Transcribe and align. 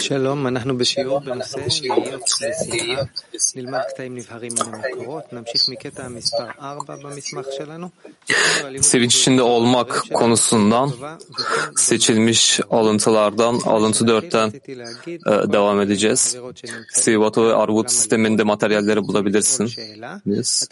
שלום, 0.00 0.46
אנחנו 0.46 0.78
בשיעור 0.78 1.20
בנושא 1.20 1.56
תהיות 1.56 2.22
ושיחה. 2.22 3.02
נלמד 3.56 3.80
קטעים 3.88 4.16
נבהרים 4.16 4.52
מן 4.58 4.74
המקורות. 4.74 5.32
נמשיך 5.32 5.68
מקטע 5.68 6.08
מספר 6.08 6.46
4 6.60 6.90
במסמך 7.02 7.46
שלנו. 7.58 7.88
Sevinç 8.80 9.16
içinde 9.16 9.42
olmak 9.42 10.02
konusundan 10.12 10.92
seçilmiş 11.76 12.60
alıntılardan 12.70 13.60
alıntı 13.64 14.04
4'ten 14.04 14.48
e, 14.48 15.52
devam 15.52 15.80
edeceğiz. 15.80 16.36
Sivato 16.92 17.48
ve 17.48 17.54
Arvut 17.54 17.90
sisteminde 17.90 18.42
materyalleri 18.42 19.02
bulabilirsin. 19.02 19.70
Yes. 20.26 20.68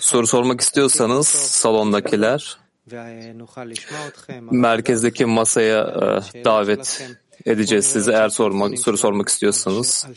Soru 0.00 0.26
sormak 0.26 0.60
istiyorsanız 0.60 1.28
salondakiler 1.28 2.58
merkezdeki 4.51 5.25
masaya 5.25 5.81
e, 6.33 6.43
davet 6.45 7.07
edeceğiz 7.45 7.85
sizi 7.85 8.11
eğer 8.11 8.29
sormak, 8.29 8.79
soru 8.79 8.97
sormak 8.97 9.29
istiyorsanız 9.29 10.07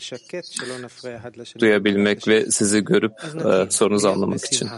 duyabilmek 1.59 2.27
ve 2.27 2.51
sizi 2.51 2.83
görüp 2.83 3.13
e, 3.45 3.71
sorunuzu 3.71 4.07
anlamak 4.07 4.45
için. 4.45 4.69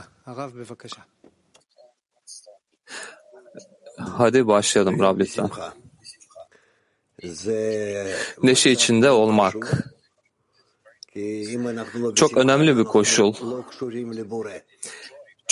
Hadi 3.97 4.47
başlayalım 4.47 4.99
Rab 4.99 5.19
lütfen. 5.19 5.49
Neşe 8.43 8.71
içinde 8.71 9.11
olmak. 9.11 9.71
çok 12.15 12.37
önemli 12.37 12.77
bir 12.77 12.83
koşul. 12.83 13.33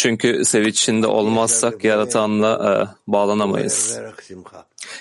Çünkü 0.02 0.46
sevinç 0.46 0.80
içinde 0.82 1.08
olmazsak 1.08 1.84
yaratanla 1.84 2.52
e, 2.70 3.12
bağlanamayız. 3.12 4.00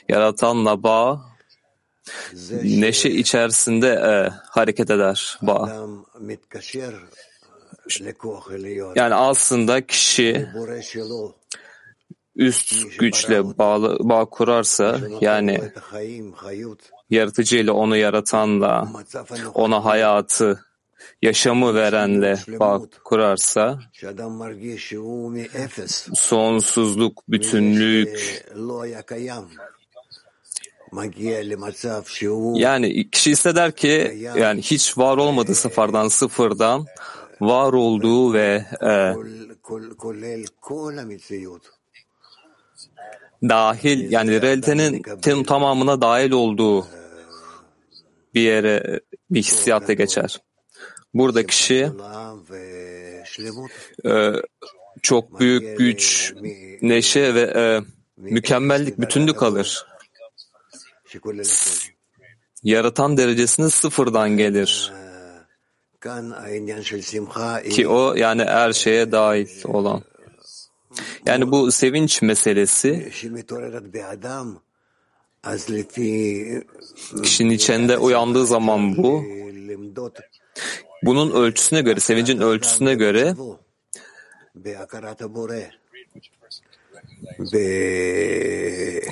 Yaratanla 0.08 0.82
bağ 0.82 1.20
neşe 2.62 3.10
içerisinde 3.10 3.88
e, 3.88 4.30
hareket 4.50 4.90
eder 4.90 5.38
bağ. 5.42 5.86
Yani 8.96 9.14
aslında 9.14 9.86
kişi 9.86 10.48
üst 12.36 12.98
güçle 12.98 13.58
bağlı, 13.58 13.98
bağ 14.00 14.24
kurarsa 14.24 14.98
yani 15.20 15.60
yaratıcı 17.10 17.56
ile 17.56 17.70
onu 17.70 17.96
yaratanla 17.96 18.88
ona 19.54 19.84
hayatı 19.84 20.69
yaşamı 21.22 21.74
verenle 21.74 22.36
bağ 22.48 22.80
kurarsa 23.04 23.78
sonsuzluk, 26.14 27.22
bütünlük. 27.28 28.44
yani 32.58 33.10
kişi 33.10 33.30
hisseder 33.30 33.72
ki 33.72 34.18
yani 34.36 34.62
hiç 34.62 34.98
var 34.98 35.16
olmadığı 35.16 35.54
sıfırdan 35.54 36.08
sıfırdan 36.08 36.86
var 37.40 37.72
olduğu 37.72 38.32
ve 38.32 38.64
e, 38.82 39.14
dahil 43.42 44.12
yani 44.12 44.42
realitenin 44.42 45.02
tüm 45.22 45.44
tamamına 45.44 46.00
dahil 46.00 46.30
olduğu 46.30 46.86
bir 48.34 48.40
yere 48.40 49.00
bir 49.30 49.42
hissiyatla 49.42 49.92
geçer. 49.92 50.40
Burada 51.14 51.46
kişi 51.46 51.90
e, 54.06 54.32
çok 55.02 55.40
büyük 55.40 55.78
güç, 55.78 56.34
neşe 56.82 57.34
ve 57.34 57.40
e, 57.40 57.82
mükemmellik, 58.16 58.98
bütünlük 58.98 59.42
alır. 59.42 59.86
Yaratan 62.62 63.16
derecesinde 63.16 63.70
sıfırdan 63.70 64.30
gelir. 64.30 64.92
Ki 67.70 67.88
o 67.88 68.14
yani 68.14 68.44
her 68.44 68.72
şeye 68.72 69.12
dahil 69.12 69.48
olan. 69.64 70.02
Yani 71.26 71.50
bu 71.52 71.72
sevinç 71.72 72.22
meselesi 72.22 73.12
kişinin 77.22 77.50
içinde 77.50 77.98
uyandığı 77.98 78.46
zaman 78.46 78.96
bu 78.96 79.24
bunun 81.02 81.30
ölçüsüne 81.30 81.80
göre, 81.80 82.00
sevincin 82.00 82.40
ölçüsüne 82.40 82.94
göre 82.94 83.34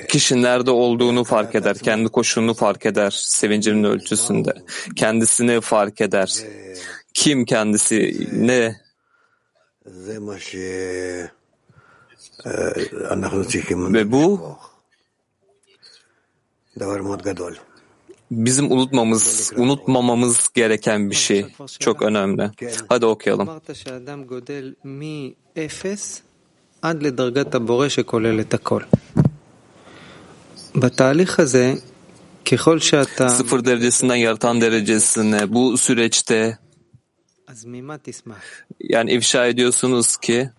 kişi 0.08 0.42
nerede 0.42 0.70
olduğunu 0.70 1.24
fark 1.24 1.54
eder, 1.54 1.78
kendi 1.78 2.08
koşulunu 2.08 2.54
fark 2.54 2.86
eder 2.86 3.10
sevincinin 3.10 3.84
ölçüsünde. 3.84 4.54
Kendisini 4.96 5.60
fark 5.60 6.00
eder. 6.00 6.44
Kim 7.14 7.44
kendisi, 7.44 8.28
ne? 8.32 8.80
Ve 13.94 14.12
bu 14.12 14.56
bizim 18.31 18.71
unutmamız, 18.71 19.53
unutmamamız 19.57 20.49
gereken 20.53 21.09
bir 21.09 21.15
şey. 21.15 21.45
Çok 21.79 22.01
önemli. 22.01 22.51
Hadi 22.89 23.05
okuyalım. 23.05 23.49
עד 26.83 27.03
לדרגת 27.03 27.55
הבורא 27.55 27.87
שכולל 27.89 28.39
את 28.39 28.53
הכל. 28.53 28.83
בתהליך 30.75 31.39
הזה, 31.39 31.73
ככל 32.45 32.79
שאתה... 32.79 33.29
Sıfır 33.29 33.65
derecesinden 33.65 34.15
yaratan 34.15 34.61
derecesine 34.61 35.53
bu 35.53 35.77
süreçte 35.77 36.57
yani 38.79 39.11
ifşa 39.11 39.45
ediyorsunuz 39.45 40.17
ki 40.17 40.49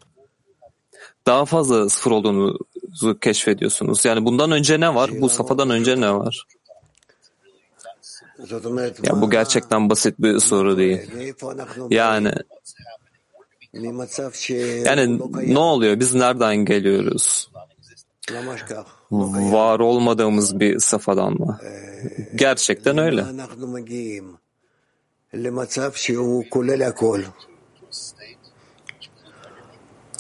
daha 1.26 1.44
fazla 1.44 1.88
sıfır 1.88 2.10
olduğunuzu 2.10 3.18
keşfediyorsunuz. 3.20 4.04
Yani 4.04 4.24
bundan 4.24 4.50
önce 4.50 4.80
ne 4.80 4.94
var? 4.94 5.10
Bu 5.20 5.28
safhadan 5.28 5.70
önce 5.70 6.00
ne 6.00 6.14
var? 6.14 6.46
Ya 9.03 9.21
bu 9.21 9.29
gerçekten 9.29 9.89
basit 9.89 10.19
bir 10.19 10.39
soru 10.39 10.77
değil. 10.77 11.11
Yani 11.89 12.33
yani 14.85 15.19
ne 15.53 15.59
oluyor? 15.59 15.99
Biz 15.99 16.13
nereden 16.15 16.55
geliyoruz? 16.55 17.51
Var 19.51 19.79
olmadığımız 19.79 20.59
bir 20.59 20.79
safhadan 20.79 21.33
mı? 21.33 21.59
Gerçekten 22.35 22.97
öyle. 22.97 23.25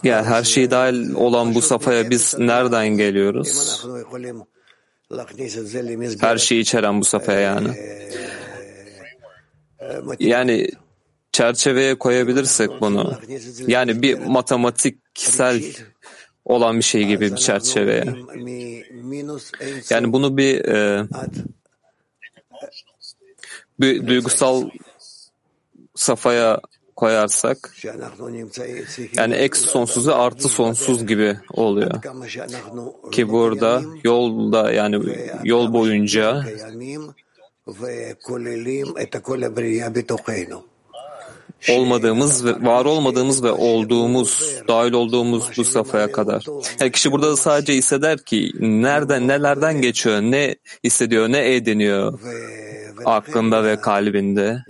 Ya 0.03 0.25
her 0.25 0.43
şey 0.43 0.71
dahil 0.71 1.13
olan 1.13 1.55
bu 1.55 1.61
safhaya 1.61 2.09
biz 2.09 2.35
nereden 2.39 2.87
geliyoruz? 2.87 3.47
Her 6.21 6.37
şeyi 6.37 6.61
içeren 6.61 7.01
bu 7.01 7.05
safhaya 7.05 7.39
yani. 7.39 7.75
Yani 10.19 10.67
çerçeveye 11.31 11.95
koyabilirsek 11.95 12.69
bunu, 12.81 13.19
yani 13.67 14.01
bir 14.01 14.19
matematiksel 14.19 15.63
olan 16.45 16.77
bir 16.77 16.83
şey 16.83 17.07
gibi 17.07 17.31
bir 17.31 17.35
çerçeveye. 17.35 18.05
Yani 19.89 20.13
bunu 20.13 20.37
bir 20.37 20.65
e, 20.65 21.07
bir 23.79 24.07
duygusal 24.07 24.69
safhaya 25.95 26.61
koyarsak 26.99 27.75
yani 29.17 29.33
eksi 29.35 29.61
sonsuz 29.61 30.07
ve 30.07 30.13
artı 30.13 30.49
sonsuz 30.49 31.07
gibi 31.07 31.37
oluyor. 31.53 31.91
Ki 33.11 33.29
burada 33.29 33.81
yolda 34.03 34.71
yani 34.71 35.01
yol 35.43 35.73
boyunca 35.73 36.45
olmadığımız 41.69 42.45
ve 42.45 42.51
var 42.61 42.85
olmadığımız 42.85 43.43
ve 43.43 43.51
olduğumuz, 43.51 44.55
dahil 44.67 44.93
olduğumuz 44.93 45.43
bu 45.57 45.63
safhaya 45.63 46.11
kadar. 46.11 46.45
Yani 46.79 46.91
kişi 46.91 47.11
burada 47.11 47.35
sadece 47.35 47.73
hisseder 47.73 48.19
ki 48.19 48.51
nereden, 48.59 49.27
nelerden 49.27 49.81
geçiyor, 49.81 50.21
ne 50.21 50.55
hissediyor, 50.83 51.31
ne 51.31 51.55
ediniyor 51.55 52.19
aklında 53.05 53.63
ve 53.63 53.81
kalbinde. 53.81 54.63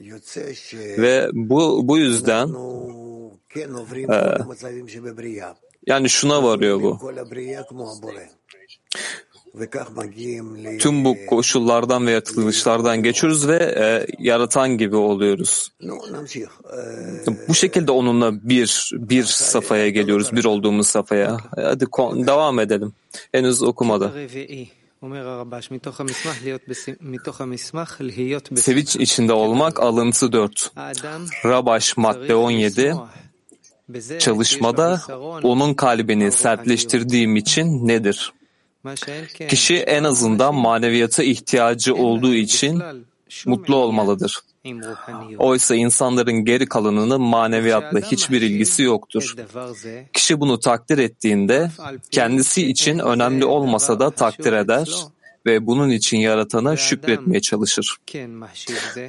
Ve 0.73 1.29
bu, 1.33 1.87
bu 1.87 1.97
yüzden 1.97 2.47
e, 4.09 4.37
yani 5.87 6.09
şuna 6.09 6.43
varıyor 6.43 6.81
bu. 6.81 6.99
Tüm 10.79 11.05
bu 11.05 11.15
koşullardan 11.27 12.07
ve 12.07 12.11
yaratılışlardan 12.11 13.03
geçiyoruz 13.03 13.47
ve 13.47 13.57
e, 13.57 14.07
yaratan 14.19 14.77
gibi 14.77 14.95
oluyoruz. 14.95 15.71
Bu 17.47 17.53
şekilde 17.53 17.91
onunla 17.91 18.49
bir 18.49 18.91
bir 18.93 19.23
safhaya 19.23 19.89
geliyoruz, 19.89 20.31
bir 20.31 20.45
olduğumuz 20.45 20.87
safhaya. 20.87 21.37
Hadi 21.55 21.85
devam 22.27 22.59
edelim. 22.59 22.93
Henüz 23.31 23.63
okumadı. 23.63 24.11
Sevinç 28.55 28.95
içinde 28.95 29.33
olmak 29.33 29.79
alıntı 29.79 30.31
4. 30.31 30.71
Rabaş 31.45 31.97
madde 31.97 32.35
17 32.35 32.95
çalışmada 34.19 35.01
onun 35.43 35.73
kalbini 35.73 36.31
sertleştirdiğim 36.31 37.35
için 37.35 37.87
nedir? 37.87 38.33
Kişi 39.49 39.77
en 39.77 40.03
azından 40.03 40.55
maneviyata 40.55 41.23
ihtiyacı 41.23 41.95
olduğu 41.95 42.33
için 42.33 42.83
mutlu 43.45 43.75
olmalıdır. 43.75 44.39
Oysa 45.37 45.75
insanların 45.75 46.45
geri 46.45 46.65
kalanının 46.65 47.21
maneviyatla 47.21 47.99
hiçbir 47.99 48.41
ilgisi 48.41 48.83
yoktur. 48.83 49.35
Kişi 50.13 50.39
bunu 50.39 50.59
takdir 50.59 50.97
ettiğinde 50.97 51.71
kendisi 52.11 52.67
için 52.67 52.99
önemli 52.99 53.45
olmasa 53.45 53.99
da 53.99 54.11
takdir 54.11 54.53
eder 54.53 54.89
ve 55.45 55.67
bunun 55.67 55.89
için 55.89 56.17
yaratana 56.17 56.77
şükretmeye 56.77 57.41
çalışır. 57.41 57.97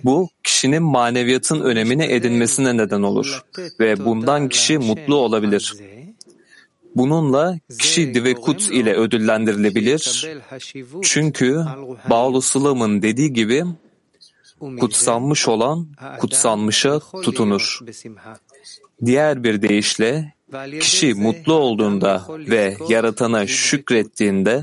Bu 0.04 0.28
kişinin 0.44 0.82
maneviyatın 0.82 1.60
önemini 1.60 2.04
edinmesine 2.04 2.76
neden 2.76 3.02
olur 3.02 3.44
ve 3.80 4.04
bundan 4.04 4.48
kişi 4.48 4.78
mutlu 4.78 5.16
olabilir. 5.16 5.74
Bununla 6.96 7.58
kişi 7.78 8.14
divekut 8.14 8.68
ile 8.70 8.94
ödüllendirilebilir. 8.94 10.28
Çünkü 11.02 11.64
Bağlı 12.10 12.42
Sılam'ın 12.42 13.02
dediği 13.02 13.32
gibi 13.32 13.64
kutsanmış 14.60 15.48
olan 15.48 15.88
kutsanmışa 16.18 17.00
tutunur. 17.00 17.78
Diğer 19.04 19.44
bir 19.44 19.62
deyişle 19.62 20.34
kişi 20.80 21.14
mutlu 21.14 21.54
olduğunda 21.54 22.26
ve 22.28 22.76
yaratana 22.88 23.46
şükrettiğinde 23.46 24.62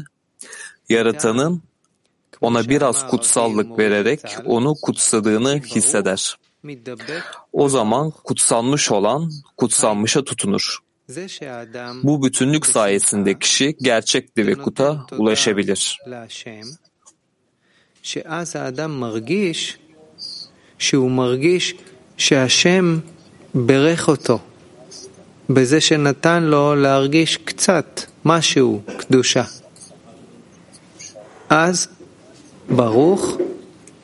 yaratanın 0.89 1.61
ona 2.41 2.69
biraz 2.69 3.07
kutsallık 3.07 3.79
vererek 3.79 4.21
onu 4.45 4.75
kutsadığını 4.81 5.61
hisseder. 5.61 6.37
O 7.53 7.69
zaman 7.69 8.11
kutsanmış 8.11 8.91
olan 8.91 9.31
kutsanmışa 9.57 10.23
tutunur. 10.23 10.77
Bu 12.03 12.23
bütünlük 12.23 12.65
sayesinde 12.65 13.39
kişi 13.39 13.77
gerçek 13.81 14.37
divekuta 14.37 15.05
ulaşabilir. 15.17 15.99
שהוא 20.79 21.11
מרגיש 21.11 21.73
שהשם 22.17 22.99
ברך 23.53 24.07
אותו 24.07 24.39
בזה 25.49 25.81
שנתן 25.81 26.43
לו 26.43 26.75
להרגיש 26.75 27.37
קצת, 27.37 28.01
משהו, 28.25 28.81
קדושה. 28.97 29.43
אז 31.49 31.87
ברוך 32.69 33.37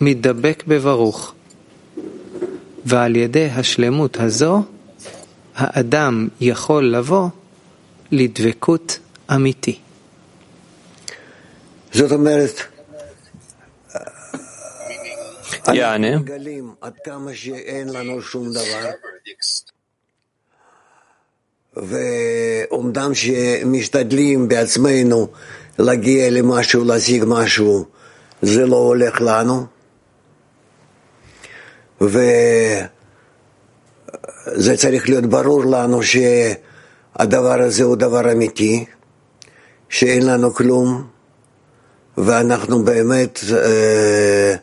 מתדבק 0.01 0.63
בברוך. 0.67 1.33
ועל 2.85 3.15
ידי 3.15 3.45
השלמות 3.45 4.19
הזו, 4.19 4.63
האדם 5.55 6.27
יכול 6.41 6.95
לבוא 6.95 7.27
לדבקות 8.11 8.99
אמיתי. 9.35 9.79
זאת 11.93 12.11
אומרת, 12.11 12.72
Yani 15.67 16.11
ואומנם 21.75 23.11
שמשתדלים 23.13 24.47
בעצמנו 24.47 25.27
להגיע 25.79 26.29
למשהו, 26.29 26.83
להשיג 26.83 27.23
משהו, 27.27 27.85
זה 28.41 28.65
לא 28.65 28.75
הולך 28.75 29.21
לנו. 29.21 29.65
וזה 32.01 32.87
צריך 34.77 35.09
להיות 35.09 35.25
ברור 35.25 35.65
לנו 35.65 35.99
שהדבר 36.03 37.61
הזה 37.61 37.83
הוא 37.83 37.95
דבר 37.95 38.31
אמיתי, 38.31 38.85
שאין 39.89 40.25
לנו 40.25 40.53
כלום, 40.53 41.07
ואנחנו 42.17 42.83
באמת 42.83 43.39
אה, 43.53 44.55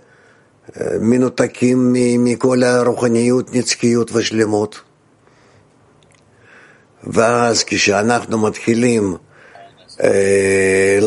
מנותקים 1.01 1.93
מכל 2.23 2.63
הרוחניות, 2.63 3.55
נצחיות 3.55 4.11
ושלמות. 4.15 4.81
ואז 7.03 7.63
כשאנחנו 7.63 8.37
מתחילים 8.37 9.17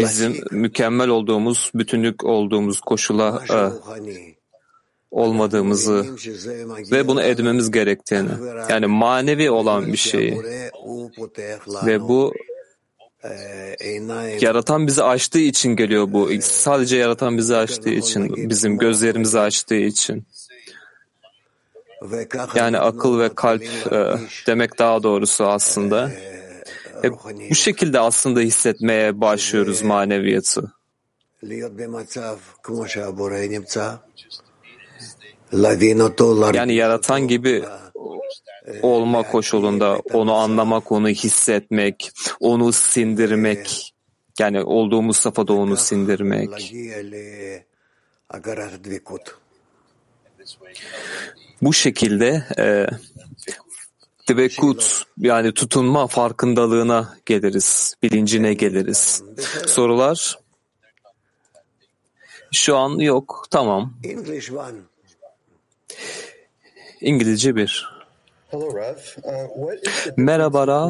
bizim 0.00 0.36
mükemmel 0.50 1.08
olduğumuz, 1.08 1.70
bütünlük 1.74 2.24
olduğumuz 2.24 2.80
koşula 2.80 3.42
e, 3.50 3.58
olmadığımızı 5.10 6.06
ve 6.92 7.08
bunu 7.08 7.22
edmemiz 7.22 7.70
gerektiğini. 7.70 8.30
Yani 8.68 8.86
manevi 8.86 9.50
olan 9.50 9.92
bir 9.92 9.96
şeyi. 9.96 10.38
Ve 11.86 12.00
bu 12.00 12.32
yaratan 14.41 14.87
bizi 14.87 15.03
açtığı 15.03 15.39
için 15.39 15.75
geliyor 15.75 16.07
bu. 16.11 16.29
Sadece 16.41 16.97
yaratan 16.97 17.37
bizi 17.37 17.55
açtığı 17.55 17.89
için, 17.89 18.49
bizim 18.49 18.77
gözlerimizi 18.77 19.39
açtığı 19.39 19.75
için. 19.75 20.25
Yani 22.55 22.79
akıl 22.79 23.19
ve 23.19 23.29
kalp 23.35 23.63
e, 23.91 24.13
demek 24.47 24.79
daha 24.79 25.03
doğrusu 25.03 25.45
aslında. 25.45 26.11
E, 27.03 27.11
bu 27.49 27.55
şekilde 27.55 27.99
aslında 27.99 28.39
hissetmeye 28.39 29.21
başlıyoruz 29.21 29.81
maneviyatı. 29.81 30.71
Yani 36.53 36.75
yaratan 36.75 37.27
gibi 37.27 37.63
olma 38.81 39.23
koşulunda 39.23 39.99
onu 40.13 40.33
anlamak, 40.33 40.91
onu 40.91 41.09
hissetmek, 41.09 42.11
onu 42.39 42.73
sindirmek, 42.73 43.93
yani 44.39 44.63
olduğumuz 44.63 45.17
safhada 45.17 45.53
onu 45.53 45.77
sindirmek. 45.77 46.73
Bu 51.61 51.73
şekilde 51.73 52.45
e, 52.57 52.87
Dvekut 54.29 55.03
yani 55.17 55.53
tutunma 55.53 56.07
farkındalığına 56.07 57.17
geliriz, 57.25 57.95
bilincine 58.03 58.53
geliriz. 58.53 59.23
Sorular? 59.67 60.39
Şu 62.51 62.77
an 62.77 62.99
yok, 62.99 63.45
tamam. 63.51 63.93
İngilizce 67.01 67.55
bir. 67.55 67.92
Merhaba 70.17 70.67
Rav. 70.67 70.89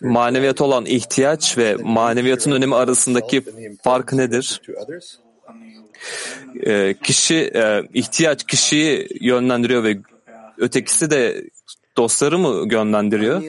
Maneviyat 0.00 0.60
olan 0.60 0.86
ihtiyaç 0.86 1.58
ve 1.58 1.76
maneviyatın 1.82 2.52
önemi 2.52 2.74
arasındaki 2.74 3.42
fark 3.82 4.12
nedir? 4.12 4.62
Ee, 6.66 6.94
kişi 7.02 7.34
e, 7.54 7.82
ihtiyaç 7.94 8.44
kişiyi 8.44 9.08
yönlendiriyor 9.20 9.84
ve 9.84 9.96
ötekisi 10.58 11.10
de 11.10 11.44
dostları 11.96 12.38
mı 12.38 12.72
yönlendiriyor? 12.72 13.42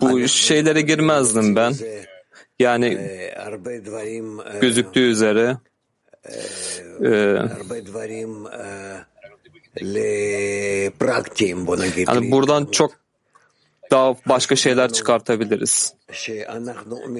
Bu 0.00 0.28
şeylere 0.28 0.80
girmezdim 0.80 1.56
ben. 1.56 1.74
Yani 2.62 2.98
gözüktüğü 4.60 5.00
üzere 5.00 5.56
e, 7.04 7.08
yani 12.06 12.30
buradan 12.30 12.66
çok 12.66 12.92
daha 13.90 14.14
başka 14.28 14.56
şeyler 14.56 14.92
çıkartabiliriz. 14.92 15.94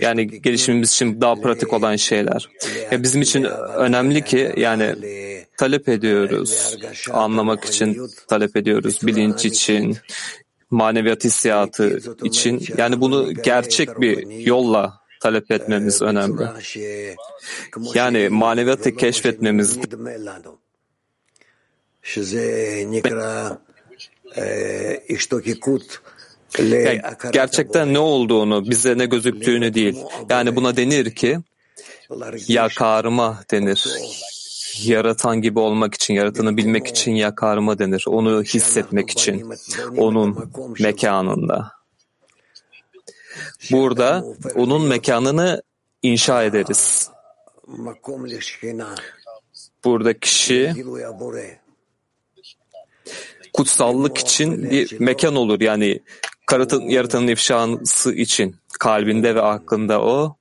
Yani 0.00 0.42
gelişimimiz 0.42 0.90
için 0.90 1.20
daha 1.20 1.34
pratik 1.34 1.72
olan 1.72 1.96
şeyler. 1.96 2.48
Ya 2.90 3.02
bizim 3.02 3.22
için 3.22 3.44
önemli 3.76 4.24
ki 4.24 4.52
yani 4.56 4.94
talep 5.58 5.88
ediyoruz, 5.88 6.78
anlamak 7.10 7.64
için 7.64 8.08
talep 8.28 8.56
ediyoruz, 8.56 8.98
bilinç 9.02 9.44
için, 9.44 9.96
maneviyat 10.70 11.24
hissiyatı 11.24 12.00
için. 12.24 12.62
Yani 12.76 13.00
bunu 13.00 13.34
gerçek 13.34 14.00
bir 14.00 14.28
yolla 14.46 15.01
talep 15.22 15.50
etmemiz 15.50 16.02
önemli. 16.02 16.44
Yani 17.94 18.28
maneviyatı 18.28 18.96
keşfetmemiz 18.96 19.78
yani 26.58 27.00
gerçekten 27.32 27.94
ne 27.94 27.98
olduğunu, 27.98 28.70
bize 28.70 28.98
ne 28.98 29.06
gözüktüğünü 29.06 29.74
değil. 29.74 29.98
Yani 30.30 30.56
buna 30.56 30.76
denir 30.76 31.14
ki 31.14 31.38
yakarma 32.48 33.44
denir. 33.50 33.84
yaratan 34.80 35.42
gibi 35.42 35.58
olmak 35.58 35.94
için, 35.94 36.14
yaratanı 36.14 36.56
bilmek 36.56 36.86
için 36.86 37.12
yakarma 37.12 37.78
denir. 37.78 38.04
Onu 38.06 38.42
hissetmek 38.42 39.10
için, 39.10 39.52
onun 39.96 40.50
mekanında. 40.78 41.81
Burada 43.70 44.24
onun 44.54 44.88
mekanını 44.88 45.62
inşa 46.02 46.44
ederiz. 46.44 47.10
Burada 49.84 50.18
kişi 50.18 50.74
kutsallık 53.52 54.18
için 54.18 54.70
bir 54.70 55.00
mekan 55.00 55.36
olur. 55.36 55.60
Yani 55.60 56.00
karatın, 56.46 56.82
yaratanın 56.82 57.28
ifşası 57.28 58.14
için. 58.14 58.56
Kalbinde 58.78 59.34
ve 59.34 59.42
aklında 59.42 60.02
o. 60.02 60.36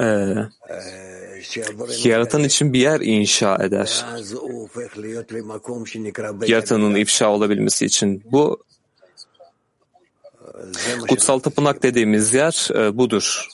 Ee, 0.00 0.34
Yaratan 2.04 2.44
için 2.44 2.72
bir 2.72 2.80
yer 2.80 3.00
inşa 3.00 3.56
eder. 3.56 4.04
Yaratanın 6.48 6.94
ifşa 6.94 7.30
olabilmesi 7.30 7.86
için. 7.86 8.22
Bu 8.32 8.64
kutsal 11.08 11.38
tapınak 11.38 11.82
dediğimiz 11.82 12.34
yer 12.34 12.68
e, 12.74 12.98
budur. 12.98 13.48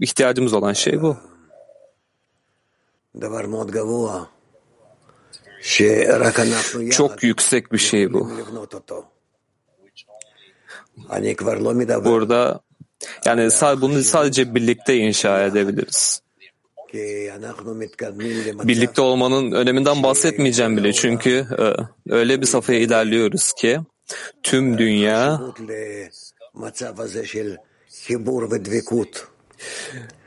İhtiyacımız 0.00 0.52
olan 0.52 0.72
şey 0.72 1.02
bu. 1.02 1.16
Çok 6.90 7.22
yüksek 7.22 7.72
bir 7.72 7.78
şey 7.78 8.12
bu. 8.12 8.30
Burada 12.04 12.60
yani 13.24 13.50
sadece 13.50 13.82
bunu 13.82 14.02
sadece 14.02 14.54
birlikte 14.54 14.96
inşa 14.96 15.42
edebiliriz. 15.42 16.22
Birlikte 18.68 19.00
olmanın 19.00 19.52
öneminden 19.52 20.02
bahsetmeyeceğim 20.02 20.76
bile. 20.76 20.92
çünkü 20.92 21.46
e, 21.58 21.64
öyle 22.14 22.40
bir 22.40 22.46
safhaya 22.46 22.78
ilerliyoruz 22.78 23.52
ki 23.52 23.80
tüm 24.42 24.78
dünya 24.78 25.40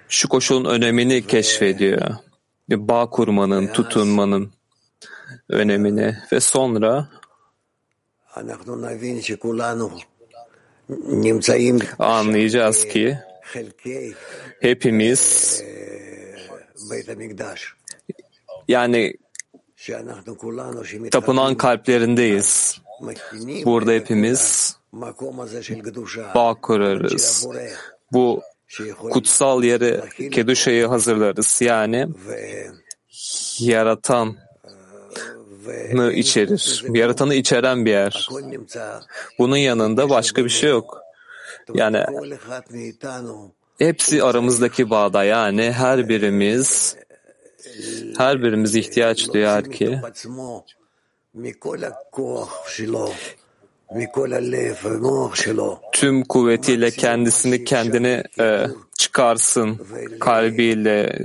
şu 0.09 0.29
koşulun 0.29 0.65
önemini 0.65 1.27
keşfediyor. 1.27 2.01
Bağ 2.69 3.09
kurmanın, 3.09 3.67
tutunmanın 3.67 4.51
önemini. 5.49 6.17
Ve 6.31 6.39
sonra 6.39 7.09
anlayacağız 11.99 12.87
ki 12.87 13.17
hepimiz 14.59 15.63
yani 18.67 19.13
tapınan 21.11 21.55
kalplerindeyiz. 21.55 22.81
Burada 23.65 23.91
hepimiz 23.91 24.75
bağ 26.35 26.53
kurarız. 26.61 27.47
Bu 28.11 28.41
kutsal 29.11 29.63
yeri 29.63 30.01
Keduşa'yı 30.31 30.87
hazırlarız. 30.87 31.61
Yani 31.61 32.07
yaratan 33.59 34.37
içerir. 36.13 36.83
Yaratanı 36.93 37.35
içeren 37.35 37.85
bir 37.85 37.91
yer. 37.91 38.29
Bunun 39.39 39.57
yanında 39.57 40.09
başka 40.09 40.45
bir 40.45 40.49
şey 40.49 40.69
yok. 40.69 41.01
Yani 41.73 42.05
Hepsi 43.81 44.23
aramızdaki 44.23 44.89
bağda 44.89 45.23
yani 45.23 45.71
her 45.71 46.09
birimiz 46.09 46.95
her 48.17 48.43
birimiz 48.43 48.75
ihtiyaç 48.75 49.33
duyar 49.33 49.71
ki 49.71 49.99
tüm 55.91 56.23
kuvvetiyle 56.23 56.91
kendisini 56.91 57.63
kendini 57.63 58.23
e, 58.39 58.67
çıkarsın 58.97 59.87
kalbiyle, 60.19 61.19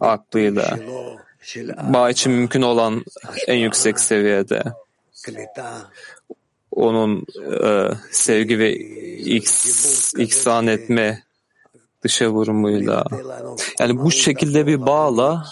aklıyla. 0.00 0.78
Bağ 1.82 2.10
için 2.10 2.32
mümkün 2.32 2.62
olan 2.62 3.04
en 3.46 3.56
yüksek 3.56 4.00
seviyede. 4.00 4.62
Onun 6.70 7.26
e, 7.64 7.88
sevgi 8.10 8.58
ve 8.58 8.76
iks, 9.18 10.14
iksan 10.14 10.66
etme 10.66 11.22
dışa 12.02 12.28
vurumuyla. 12.28 13.04
Yani 13.80 13.98
bu 13.98 14.10
şekilde 14.10 14.66
bir 14.66 14.86
bağla 14.86 15.46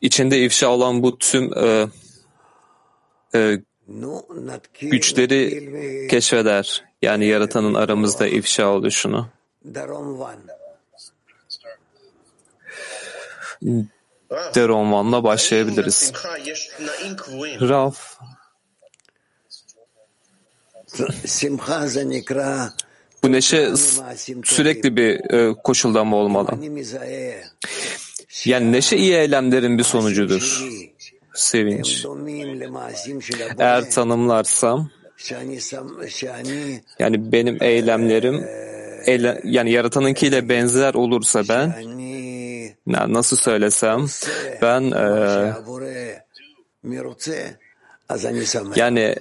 içinde 0.00 0.44
ifşa 0.44 0.68
olan 0.68 1.02
bu 1.02 1.18
tüm 1.18 1.58
e, 1.58 1.86
e, 3.34 3.58
güçleri 4.80 6.08
keşfeder. 6.10 6.84
Yani 7.02 7.26
yaratanın 7.26 7.74
aramızda 7.74 8.26
ifşa 8.26 8.68
oluşunu. 8.68 9.28
Deronvan'la 14.54 15.24
başlayabiliriz. 15.24 16.12
Raf 17.60 18.18
bu 23.22 23.32
neşe 23.32 23.76
sürekli 24.44 24.96
bir 24.96 25.34
e, 25.34 25.54
koşulda 25.64 26.04
mı 26.04 26.16
olmalı? 26.16 26.48
Yani 28.44 28.72
neşe 28.72 28.96
iyi 28.96 29.14
eylemlerin 29.14 29.78
bir 29.78 29.82
sonucudur. 29.82 30.64
Sevinç. 31.34 32.06
Eğer 33.58 33.90
tanımlarsam 33.90 34.90
yani 36.98 37.32
benim 37.32 37.62
eylemlerim 37.62 38.44
eyle, 39.06 39.40
yani 39.44 39.72
yaratanınkiyle 39.72 40.48
benzer 40.48 40.94
olursa 40.94 41.42
ben 41.48 41.74
yani 42.86 43.14
nasıl 43.14 43.36
söylesem 43.36 44.06
ben 44.62 44.82
e, 44.90 45.52
yani 48.76 49.14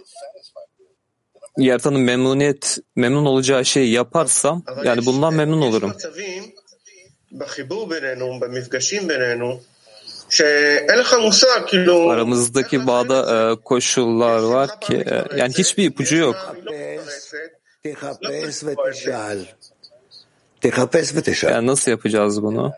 yaratanın 1.60 2.02
memnuniyet, 2.02 2.78
memnun 2.96 3.26
olacağı 3.26 3.66
şeyi 3.66 3.92
yaparsam 3.92 4.64
yani 4.84 5.06
bundan 5.06 5.34
memnun 5.34 5.62
olurum. 5.62 5.94
Aramızdaki 12.10 12.88
bağda 12.88 13.52
e, 13.52 13.56
koşullar 13.64 14.40
var 14.40 14.80
ki 14.82 14.96
e, 14.96 15.38
yani 15.38 15.54
hiçbir 15.54 15.84
ipucu 15.84 16.16
yok. 16.16 16.56
Yani 21.52 21.68
nasıl 21.68 21.92
yapacağız 21.92 22.44
bunu? 22.44 22.74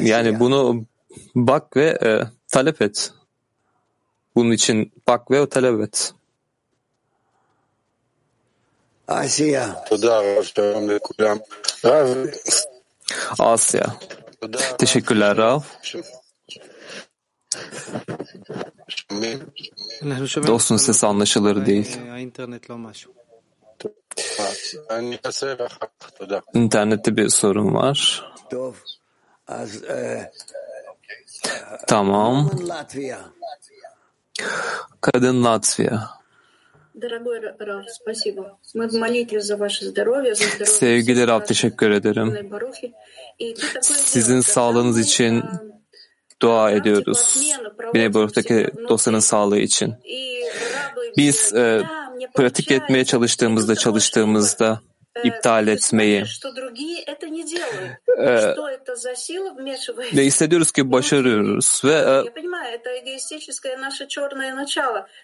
Yani 0.00 0.40
bunu 0.40 0.84
bak 1.34 1.76
ve 1.76 1.98
e, 2.04 2.20
talep 2.48 2.82
et. 2.82 3.12
Bunun 4.36 4.50
için 4.50 4.92
bak 5.06 5.30
ve 5.30 5.48
talep 5.48 5.80
et. 5.80 6.14
Asya. 9.08 9.84
Asya. 13.38 13.96
Teşekkürler 14.78 15.36
Rav. 15.36 15.60
Dostun 20.46 20.76
sesi 20.76 21.06
anlaşılır 21.06 21.66
değil. 21.66 21.98
İnternette 26.54 27.16
bir 27.16 27.28
sorun 27.28 27.74
var. 27.74 28.24
Tamam. 31.86 32.50
Kadın 35.00 35.44
Latvia 35.44 36.16
Sevgili 40.64 41.26
Rab 41.26 41.46
teşekkür 41.46 41.90
ederim. 41.90 42.50
Sizin 43.82 44.40
sağlığınız 44.40 44.98
için 44.98 45.44
dua 46.42 46.70
ediyoruz. 46.70 47.38
Güney 47.94 48.14
Baruh'taki 48.14 48.66
dosyanın 48.88 49.18
sağlığı 49.18 49.58
için. 49.58 49.94
Biz 51.16 51.54
e, 51.54 51.82
pratik 52.34 52.70
etmeye 52.70 53.04
çalıştığımızda 53.04 53.74
çalıştığımızda 53.74 54.80
iptal 55.24 55.68
etmeyi. 55.68 56.24
Ve 60.16 60.22
hissediyoruz 60.24 60.72
ki 60.72 60.92
başarıyoruz 60.92 61.82
ve 61.84 62.22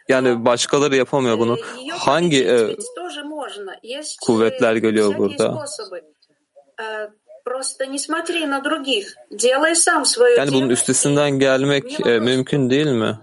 yani 0.08 0.44
başkaları 0.44 0.96
yapamıyor 0.96 1.38
bunu. 1.38 1.56
Hangi 1.92 2.44
kuvvetler 4.26 4.76
geliyor 4.76 5.18
burada? 5.18 5.64
Yani 10.38 10.52
bunun 10.52 10.68
üstesinden 10.70 11.30
gelmek 11.38 11.84
mümkün 12.06 12.70
değil 12.70 12.86
mi? 12.86 13.18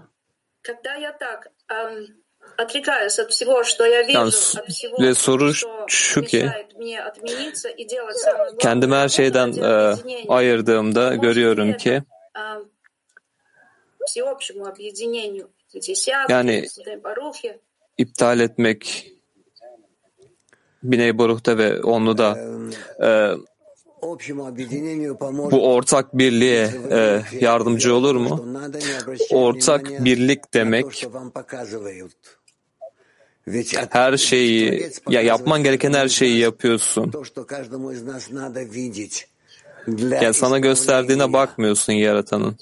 Yalnız 4.12 4.54
ve 5.00 5.14
soru 5.14 5.52
şu 5.86 6.22
ki 6.22 6.50
kendimi 8.58 8.94
her 8.94 9.08
şeyden 9.08 9.52
e, 9.52 9.96
ayırdığımda 10.28 11.14
görüyorum 11.14 11.76
ki 11.76 12.02
yani 16.28 16.66
iptal 17.98 18.40
etmek 18.40 19.10
Biney 20.82 21.18
Baruh'ta 21.18 21.58
ve 21.58 21.82
Onlu'da 21.82 22.38
e, 23.02 23.34
bu 25.50 25.72
ortak 25.74 26.18
birliğe 26.18 26.70
e, 26.90 27.22
yardımcı 27.40 27.94
olur 27.94 28.14
mu? 28.14 28.46
Ortak 29.30 30.04
birlik 30.04 30.54
demek 30.54 31.06
her 33.90 34.16
şeyi 34.16 34.90
ya 35.08 35.20
yapman 35.20 35.62
gereken 35.62 35.92
her 35.92 36.08
şeyi 36.08 36.38
yapıyorsun. 36.38 37.12
Yani 40.22 40.34
sana 40.34 40.58
gösterdiğine 40.58 41.32
bakmıyorsun 41.32 41.92
yaratanın. 41.92 42.56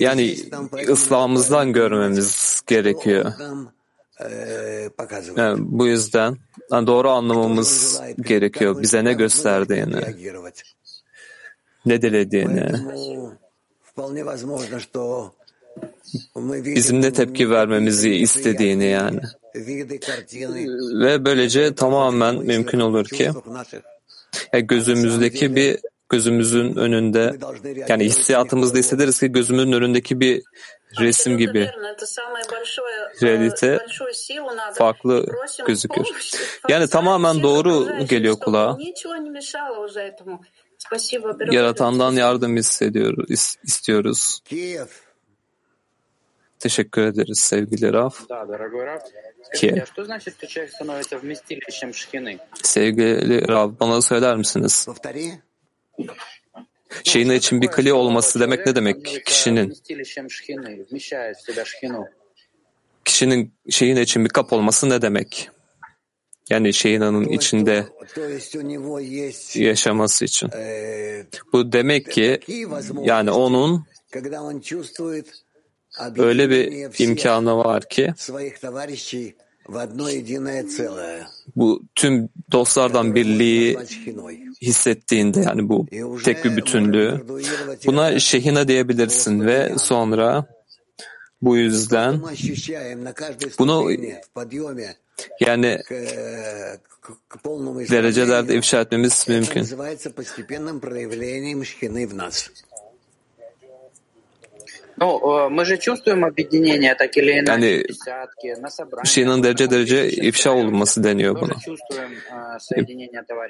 Yani 0.00 0.36
ıslahımızdan 0.88 1.72
görmemiz 1.72 2.62
gerekiyor. 2.66 3.32
Yani 5.36 5.58
bu 5.58 5.86
yüzden 5.86 6.36
yani 6.72 6.86
doğru 6.86 7.10
anlamamız 7.10 8.00
gerekiyor. 8.20 8.82
Bize 8.82 9.04
ne 9.04 9.12
gösterdiğini, 9.12 10.00
ne 11.86 12.02
dilediğini, 12.02 12.72
bizim 16.64 17.02
de 17.02 17.12
tepki 17.12 17.50
vermemizi 17.50 18.10
istediğini 18.10 18.86
yani. 18.86 19.20
Ve 21.00 21.24
böylece 21.24 21.74
tamamen 21.74 22.34
mümkün 22.36 22.80
olur 22.80 23.04
ki 23.04 23.30
e, 24.52 24.60
gözümüzdeki 24.60 25.56
bir 25.56 25.78
gözümüzün 26.08 26.76
önünde 26.76 27.38
yani 27.88 28.04
hissiyatımızda 28.04 28.78
hissederiz 28.78 29.20
ki 29.20 29.32
gözümün 29.32 29.72
önündeki 29.72 30.20
bir 30.20 30.42
resim 31.00 31.38
gibi 31.38 31.70
realite 33.22 33.78
farklı 34.74 35.26
gözükür. 35.66 36.06
Yani 36.68 36.88
tamamen 36.88 37.42
doğru 37.42 37.88
geliyor 38.06 38.36
kulağa. 38.40 38.78
Yaratandan 41.50 42.12
yardım 42.12 42.56
hissediyoruz, 42.56 43.56
istiyoruz. 43.64 44.40
Teşekkür 46.60 47.02
ederiz 47.02 47.38
sevgili 47.40 47.92
Raf. 47.92 48.28
Ki, 49.56 49.82
sevgili 52.62 53.48
Raf 53.48 53.70
bana 53.80 54.02
söyler 54.02 54.36
misiniz? 54.36 54.88
Şeyin 57.04 57.30
için 57.30 57.62
bir 57.62 57.68
kli 57.68 57.92
olması 57.92 58.40
demek 58.40 58.66
ne 58.66 58.74
demek? 58.74 59.26
Kişinin 59.26 59.74
kişinin 63.04 63.54
şeyin 63.70 63.96
için 63.96 64.24
bir 64.24 64.28
kap 64.30 64.52
olması 64.52 64.88
ne 64.88 65.02
demek? 65.02 65.50
Yani 66.50 66.72
şeyinanın 66.72 67.24
içinde 67.28 67.86
yaşaması 69.54 70.24
için. 70.24 70.50
Bu 71.52 71.72
demek 71.72 72.10
ki 72.10 72.40
yani 73.02 73.30
onun 73.30 73.84
öyle 76.18 76.50
bir 76.50 76.90
imkanı 76.98 77.56
var 77.56 77.88
ki 77.88 78.14
bu 81.56 81.82
tüm 81.94 82.28
dostlardan 82.52 83.14
birliği 83.14 83.78
hissettiğinde 84.62 85.40
yani 85.40 85.68
bu 85.68 85.86
tek 86.24 86.44
bir 86.44 86.56
bütünlüğü 86.56 87.24
buna 87.86 88.18
şehina 88.18 88.68
diyebilirsin 88.68 89.46
ve 89.46 89.78
sonra 89.78 90.46
bu 91.42 91.56
yüzden 91.56 92.20
bunu 93.58 93.90
yani 95.40 95.78
derecelerde 97.90 98.54
ifşa 98.54 98.80
etmemiz 98.80 99.24
mümkün. 99.28 99.66
No, 105.00 105.48
мы 105.50 105.64
же 105.64 105.78
чувствуем 105.78 106.24
объединение 106.24 106.94
так 106.94 107.16
Yani 107.16 107.84
şeyin 109.04 109.42
derece 109.42 109.70
derece 109.70 110.08
ifşa 110.08 110.50
olması 110.50 111.04
deniyor 111.04 111.40
buna. 111.40 111.52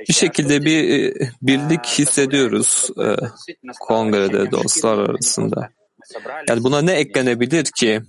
Bir 0.09 0.15
şekilde 0.15 0.65
bir 0.65 1.15
birlik 1.43 1.87
hissediyoruz 1.87 2.91
kongrede 3.81 4.51
dostlar 4.51 4.99
arasında. 4.99 5.71
Yani 6.49 6.65
buna 6.65 6.83
ne 6.83 6.93
eklenebilir 6.93 7.65
ki? 7.65 8.03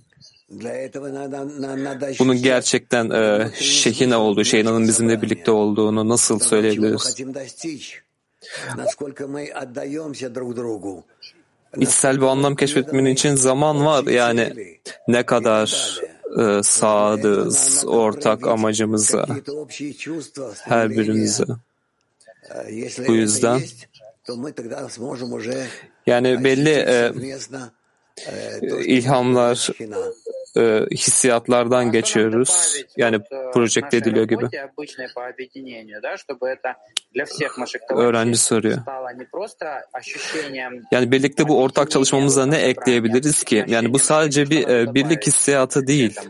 Bunun 2.18 2.42
gerçekten 2.42 3.10
e, 3.10 3.50
şehine 3.54 4.16
olduğu, 4.16 4.44
şeyinanın 4.44 4.88
bizimle 4.88 5.22
birlikte 5.22 5.50
olduğunu 5.50 6.08
nasıl 6.08 6.38
söyleyebiliriz? 6.38 7.16
içsel 11.76 12.16
bir 12.16 12.26
anlam 12.26 12.56
keşfetmenin 12.56 13.10
için 13.10 13.34
zaman 13.34 13.86
var. 13.86 14.04
Yani 14.04 14.76
ne 15.08 15.22
kadar 15.22 16.00
e, 16.38 16.62
sadız 16.62 17.84
ortak 17.86 18.46
amacımıza, 18.46 19.26
her 20.58 20.90
birimize. 20.90 21.44
Bu 23.08 23.14
yüzden 23.14 23.60
yani 26.06 26.44
belli 26.44 26.70
e, 26.70 27.12
ilhamlar 28.84 29.68
e, 30.56 30.86
hissiyatlardan 30.90 31.92
geçiyoruz. 31.92 32.82
Yani 32.96 33.18
projekte 33.54 33.96
ediliyor 33.96 34.28
gibi. 34.28 34.44
Öğrenci 37.96 38.38
soruyor. 38.38 38.78
Yani 40.92 41.12
birlikte 41.12 41.48
bu 41.48 41.62
ortak 41.62 41.90
çalışmamıza 41.90 42.46
ne 42.46 42.56
ekleyebiliriz 42.56 43.44
ki? 43.44 43.64
Yani 43.68 43.92
bu 43.92 43.98
sadece 43.98 44.50
bir 44.50 44.68
e, 44.68 44.94
birlik 44.94 45.26
hissiyatı 45.26 45.86
değil. 45.86 46.20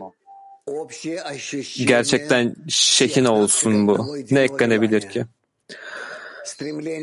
Gerçekten 1.85 2.55
şekine 2.69 3.29
olsun 3.29 3.87
bu. 3.87 4.17
Ne 4.31 4.39
eklenebilir 4.41 5.09
ki? 5.09 5.25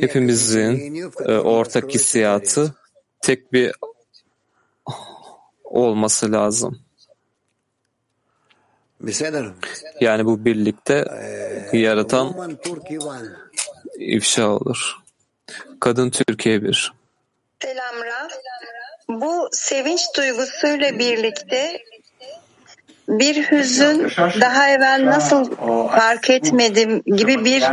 Hepimizin 0.00 0.94
e, 1.26 1.33
ortak 1.33 1.94
hissiyatı 1.94 2.74
tek 3.20 3.52
bir 3.52 3.72
olması 5.64 6.33
lazım. 6.33 6.88
Yani 10.00 10.24
bu 10.24 10.44
birlikte 10.44 11.04
yaratan 11.72 12.58
ifşa 13.98 14.48
olur. 14.48 14.96
Kadın 15.80 16.11
Türkiye 16.11 16.62
bir. 16.62 16.92
Selam 17.62 18.04
Raf. 18.04 18.32
Bu 19.08 19.48
sevinç 19.52 20.00
duygusuyla 20.16 20.98
birlikte 20.98 21.82
bir 23.08 23.51
hüzün 23.51 24.08
daha 24.41 24.69
evvel 24.69 25.06
nasıl 25.06 25.51
fark 25.88 26.29
etmedim 26.29 27.01
gibi 27.06 27.45
bir 27.45 27.63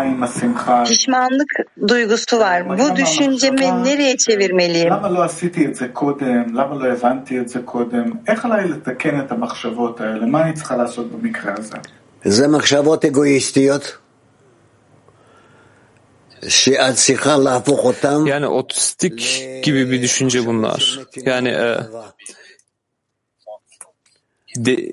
pişmanlık 0.89 1.51
duygusu 1.89 2.39
var. 2.39 2.79
Bu 2.79 2.97
düşüncemi 2.97 3.85
nereye 3.85 4.17
çevirmeliyim? 4.17 4.91
למה 4.91 5.09
לא 5.09 5.23
עשיתי 5.25 5.67
את 5.67 5.75
זה 5.75 5.89
קודם? 5.89 6.45
למה 6.55 6.75
לא 6.75 6.87
הבנתי 6.93 7.41
את 7.41 7.49
זה 7.49 7.59
קודם? 7.65 8.13
איך 8.29 8.45
עליי 8.45 8.69
לתקן 8.69 9.21
את 9.21 9.33
המחשבות 9.33 10.01
האלה? 10.01 10.27
מה 10.27 10.43
אני 10.43 10.53
צריכה 10.53 10.77
לעשות 10.77 11.07
במקרה 11.13 11.55
הזה? 11.59 11.77
זה 12.25 12.49
מחשבות 12.49 13.05
אגואיסטיות, 13.05 13.97
שאת 16.49 16.95
צריכה 16.95 17.37
להפוך 17.37 17.85
אותן 17.85 18.19
Yani 18.27 18.47
otistik 18.47 19.43
gibi 19.63 19.91
bir 19.91 20.03
düşünce 20.03 20.47
bunlar. 20.47 21.01
Yani 21.27 21.49
e, 21.49 21.79
de, 24.56 24.92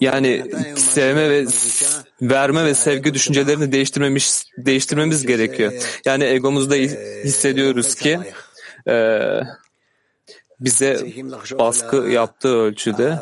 Yani 0.00 0.44
sevme 0.76 1.30
ve 1.30 1.46
verme 2.22 2.64
ve 2.64 2.74
sevgi 2.74 3.14
düşüncelerini 3.14 3.72
değiştirmemiş 3.72 4.44
değiştirmemiz 4.58 5.26
gerekiyor. 5.26 5.72
Yani 6.04 6.24
egomuzda 6.24 6.74
hissediyoruz 7.24 7.94
ki 7.94 8.18
e, 8.88 9.20
bize 10.60 11.00
baskı 11.58 11.96
yaptığı 11.96 12.56
ölçüde 12.56 13.18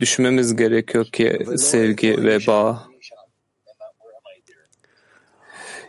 düşünmemiz 0.00 0.56
gerekiyor 0.56 1.04
ki 1.04 1.46
sevgi 1.56 2.22
ve 2.22 2.46
bağ. 2.46 2.88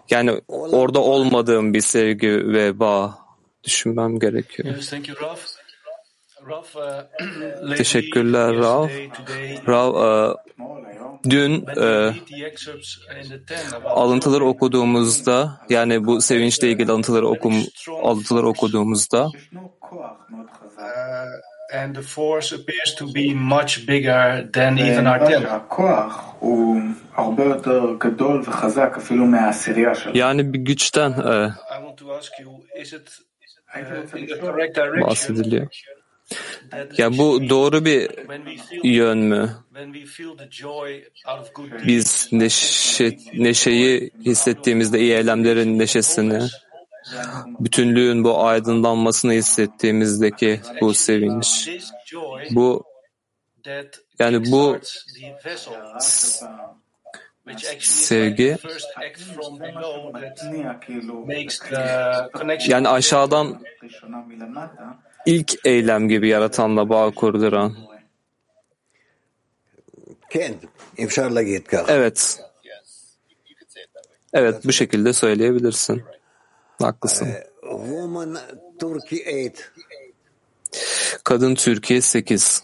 Yani 0.10 0.42
orada 0.48 1.00
olmadığım 1.00 1.74
bir 1.74 1.82
sevgi 1.82 2.30
ve 2.30 2.80
bağ 2.80 3.20
düşünmem 3.64 4.20
gerekiyor. 4.20 4.76
Teşekkürler 7.78 8.56
Rav. 8.56 8.88
Rav, 9.68 9.96
e, 9.96 10.36
dün 11.30 11.66
e, 11.82 12.14
alıntıları 13.86 14.46
okuduğumuzda 14.46 15.62
yani 15.70 16.06
bu 16.06 16.22
sevinçle 16.22 16.70
ilgili 16.70 16.92
alıntıları 16.92 17.28
okum 17.28 17.54
alıntıları 18.04 18.48
okuduğumuzda 18.48 19.30
and 21.74 21.96
the 21.96 22.02
force 22.02 22.52
appears 22.54 22.96
to 22.96 23.06
be 23.14 23.34
much 23.34 23.88
bigger 23.88 24.52
than 24.54 24.78
even 24.78 25.06
our 25.06 25.20
temple. 25.20 25.50
Yani 30.14 30.54
bir 30.54 30.60
güçten 30.60 31.12
e, 31.12 31.54
bahsediliyor. 35.02 35.68
Ya 36.98 37.18
bu 37.18 37.50
doğru 37.50 37.86
bir 37.86 38.10
yön 38.84 39.18
mü? 39.18 39.56
Biz 41.88 42.30
neşe, 42.32 43.18
neşeyi 43.34 44.12
hissettiğimizde 44.26 45.00
iyi 45.00 45.14
eylemlerin 45.14 45.80
neşesini, 45.80 46.42
bütünlüğün 47.60 48.24
bu 48.24 48.44
aydınlanmasını 48.44 49.34
hissettiğimizdeki 49.34 50.62
bu 50.82 50.94
sevinç, 50.94 51.70
bu 52.52 52.84
yani 54.20 54.52
bu 54.52 54.78
sevgi 57.80 58.58
yani 62.68 62.90
aşağıdan 62.90 63.62
ilk 65.26 65.66
eylem 65.66 66.10
gibi 66.10 66.28
yaratanla 66.28 66.90
bağ 66.90 67.12
kurduran. 67.12 67.74
Evet. 71.88 72.40
Evet 74.34 74.66
bu 74.66 74.72
şekilde 74.72 75.14
söyleyebilirsin. 75.14 76.04
Haklısın. 76.82 77.28
Kadın 81.24 81.56
Türkiye 81.56 82.02
8. 82.02 82.64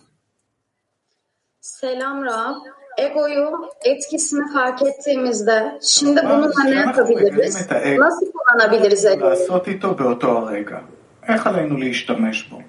Selam 1.61 2.25
Rab. 2.25 2.55
Egoyu, 2.97 3.69
etkisini 3.85 4.53
fark 4.53 4.81
ettiğimizde 4.81 5.79
şimdi 5.81 6.21
bununla 6.23 6.63
ne 6.63 6.75
yapabiliriz? 6.75 7.67
Nasıl 7.97 8.31
kullanabiliriz 8.31 9.05
egoyu? 9.05 9.35
איך 11.30 11.46
עלינו 11.46 11.76
להשתמש 11.76 12.42
בו? 12.42 12.60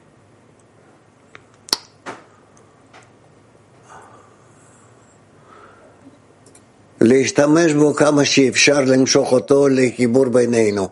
להשתמש 7.02 7.74
בו 7.74 7.94
כמה 7.94 8.26
שאפשר 8.26 8.82
למשוך 8.82 9.32
אותו 9.32 9.68
לחיבור 9.68 10.26
בינינו. 10.26 10.88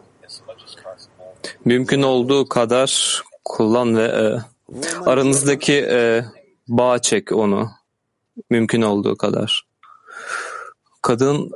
Mümkün 1.66 2.02
olduğu 2.02 2.50
kadar 2.50 3.22
kullan 3.46 3.98
ve 3.98 4.04
e, 4.04 4.40
aranızdaki 5.06 5.74
e, 5.74 6.26
bağ 6.68 7.00
çek 7.00 7.32
onu. 7.32 7.70
Mümkün 8.50 8.82
olduğu 8.82 9.16
kadar. 9.18 9.66
Kadın 11.02 11.52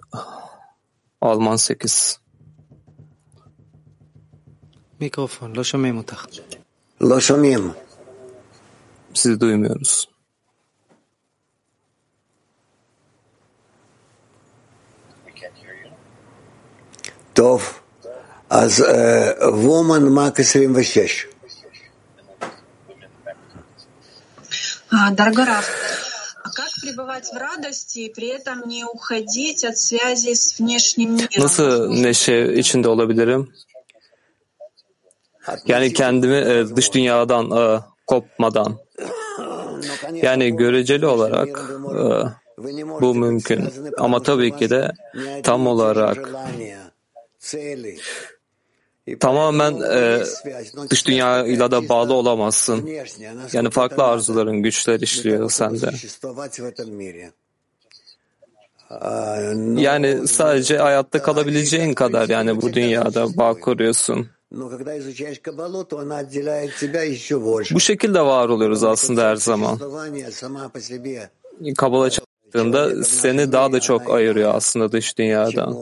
Alman 1.22 1.56
8. 1.56 2.20
מיקרופון, 5.02 5.56
לא 5.56 5.64
שומעים 5.64 5.98
אותך. 5.98 6.26
לא 7.02 7.20
שומעים. 7.20 7.72
Sizi 9.14 9.36
duymuyoruz. 9.42 10.08
טוב, 17.34 17.80
אז 18.50 18.84
וומן 19.64 20.04
מק 20.04 20.40
26. 20.40 21.28
Дорогой 25.12 25.46
Раф, 25.46 25.68
как 26.60 26.72
пребывать 26.82 27.28
в 27.34 27.38
радости 27.38 28.00
и 28.00 28.14
при 28.14 28.28
этом 28.38 28.68
не 28.68 28.84
уходить 28.84 29.64
от 29.64 29.78
связи 29.78 30.34
с 30.34 30.60
внешним 30.60 31.16
миром? 31.16 31.44
Nasıl 31.44 31.90
neşe 31.90 32.54
içinde 32.54 32.88
olabilirim? 32.90 33.54
Yani 35.67 35.93
kendimi 35.93 36.37
e, 36.37 36.77
dış 36.77 36.95
dünyadan 36.95 37.51
e, 37.51 37.81
kopmadan. 38.07 38.79
Yani 40.13 40.57
göreceli 40.57 41.07
olarak 41.07 41.49
e, 41.91 42.05
bu 43.01 43.15
mümkün. 43.15 43.69
Ama 43.99 44.23
tabii 44.23 44.57
ki 44.57 44.71
de 44.71 44.93
tam 45.43 45.67
olarak 45.67 46.31
tamamen 49.21 49.75
e, 49.75 50.23
dış 50.91 51.07
dünyayla 51.07 51.71
da 51.71 51.89
bağlı 51.89 52.15
olamazsın. 52.15 52.91
Yani 53.53 53.71
farklı 53.71 54.05
arzuların 54.05 54.63
güçler 54.63 55.01
işliyor 55.01 55.51
sende. 55.51 55.91
Yani 59.83 60.29
sadece 60.29 60.79
hayatta 60.79 61.23
kalabileceğin 61.23 61.95
kadar 61.95 62.29
yani 62.29 62.63
bu 62.63 62.73
dünyada 62.73 63.37
bağ 63.37 63.55
kuruyorsun. 63.55 64.29
Bu 67.72 67.80
şekilde 67.80 68.22
var 68.22 68.50
oluyoruz 68.50 68.84
aslında 68.84 69.24
her 69.24 69.36
zaman. 69.36 69.80
Kabala 71.78 72.10
çalıştığında 72.10 73.04
seni 73.04 73.52
daha 73.52 73.72
da 73.72 73.80
çok 73.80 74.10
ayırıyor 74.14 74.56
aslında 74.56 74.92
dış 74.92 75.18
dünyadan. 75.18 75.76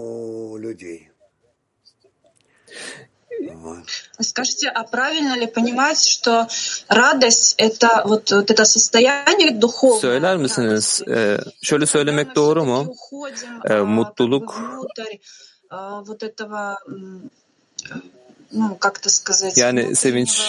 Скажите, 4.21 4.69
а 4.69 4.83
правильно 4.83 5.35
ли 5.35 5.47
понимать, 5.47 5.99
что 5.99 6.47
радость 6.89 7.55
это 7.57 8.03
вот, 8.05 8.31
вот 8.31 8.51
это 8.51 8.65
состояние 8.65 9.51
духовное? 9.51 10.01
Söyler 10.01 10.37
misiniz? 10.37 11.01
Ee, 11.07 11.37
şöyle 11.61 11.85
söylemek 11.85 12.35
doğru 12.35 12.65
mu? 12.65 12.95
Ee, 13.69 13.73
mutluluk 13.73 14.55
вот 15.69 16.23
этого 16.23 16.79
ну, 16.87 17.29
как-то 17.89 18.03
сказать, 18.03 18.20
yani 19.56 19.96
sevinç 19.96 20.40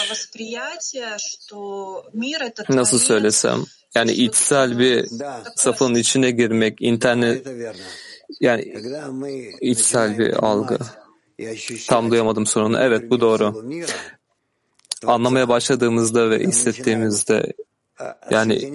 nasıl 2.69 2.99
söylesem 2.99 3.59
yani 3.95 4.11
içsel 4.11 4.79
bir 4.79 5.09
safın 5.55 5.95
içine 5.95 6.31
girmek 6.31 6.81
internet 6.81 7.47
yani 8.39 8.73
içsel 9.61 10.17
bir 10.17 10.33
algı. 10.33 10.77
tam 11.87 12.11
duyamadım 12.11 12.45
sorunu. 12.45 12.79
Evet 12.79 13.09
bu 13.09 13.21
doğru. 13.21 13.65
anlamaya 15.05 15.49
başladığımızda 15.49 16.29
ve 16.29 16.39
hissettiğimizde 16.39 17.53
yani 18.31 18.73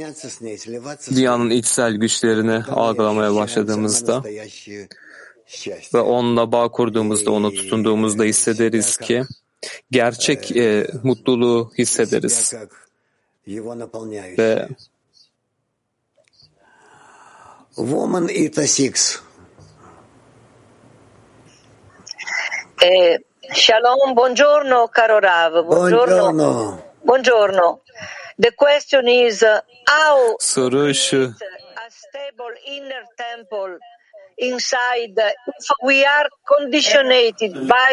dünyanın 1.11 1.51
içsel 1.51 1.93
güçlerini 1.93 2.64
algılamaya 2.64 3.35
başladığımızda 3.35 4.25
ve 5.95 6.01
onunla 6.01 6.53
bağ 6.53 6.69
kurduğumuzda, 6.69 7.31
ona 7.31 7.51
tutunduğumuzda 7.51 8.25
hissederiz 8.25 8.97
ki 8.97 9.25
gerçek 9.91 10.57
e, 10.57 10.87
mutluluğu 11.03 11.73
hissederiz. 11.79 12.55
Ve 14.39 14.69
Woman 17.77 18.29
Ita 18.29 18.67
Six. 18.67 19.21
Eh, 22.83 23.19
shalom, 23.53 24.17
buongiorno 24.17 24.89
caro 24.97 25.23
Rav. 25.23 25.67
Buongiorno. 25.67 26.79
Buongiorno. 27.05 27.81
The 28.43 28.51
question 28.51 29.07
is 29.07 29.43
how 29.43 30.37
soru 30.39 30.95
şu, 30.95 31.35
a 31.77 31.91
stable 31.91 32.61
inner 32.67 33.05
temple 33.17 33.79
inside 34.38 35.17
if 35.60 35.67
we 35.84 36.06
are 36.06 36.28
conditioned 36.54 37.67
by 37.67 37.91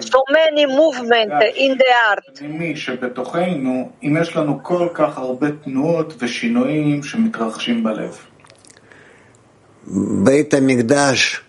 so 0.00 0.20
many 0.30 0.66
movements 0.66 1.34
in 1.56 1.78
the 1.78 1.90
heart. 1.92 2.38
פנימי 2.38 2.76
שבתוכנו, 2.76 3.90
אם 4.02 4.16
יש 4.20 4.36
לנו 4.36 4.62
כל 4.62 4.88
כך 4.94 5.18
הרבה 5.18 5.46
תנועות 5.64 6.14
ושינויים 6.18 7.02
שמתרחשים 7.02 7.84
בלב. 7.84 8.18
בית 10.24 10.54
המקדש 10.54 11.40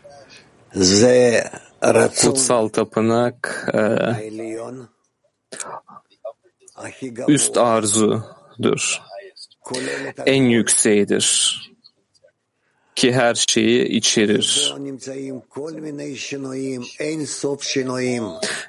זה 0.71 1.39
רצון 1.83 2.33
Kutsal 2.33 2.69
tapınak 2.69 3.67
e, 3.67 3.77
העליון 4.15 4.85
הכי 6.75 7.11
üst 7.35 7.53
גבוה, 7.53 7.77
arzudur. 7.77 8.99
כולל 9.59 10.09
את 10.09 10.19
En 10.19 10.49
yükseğidir. 10.49 11.25
ki 12.96 13.12
her 13.12 13.34
şeyi 13.34 13.84
içerir. 13.84 14.74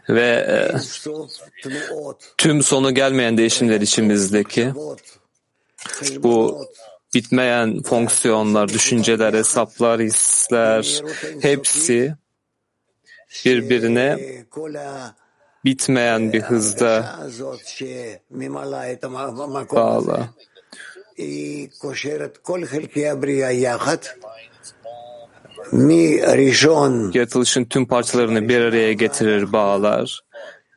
Ve 0.10 0.30
e, 0.30 0.72
tüm 2.38 2.64
sonu 2.64 2.96
gelmeyen 2.96 3.38
değişimler 3.38 3.82
içimizdeki 3.82 4.74
bu 6.18 6.68
bitmeyen 7.14 7.82
fonksiyonlar, 7.82 8.70
düşünceler, 8.70 9.34
hesaplar, 9.34 10.02
hisler 10.02 11.02
hepsi 11.42 12.16
birbirine 13.46 14.18
bitmeyen 15.66 16.34
bir 16.34 16.42
hızda 16.42 17.20
bağlı. 19.76 20.30
היא 21.17 21.69
קושרת 21.79 22.37
כל 22.37 22.65
חלקי 22.65 23.09
הבריאה 23.09 23.53
יחד, 23.53 23.97
מראשון, 25.73 27.11
Yaratılışın 27.15 27.65
tüm 27.65 27.87
parçalarını 27.87 28.49
bir 28.49 28.61
araya 28.61 28.93
getirir, 28.93 29.53
bağlar 29.53 30.21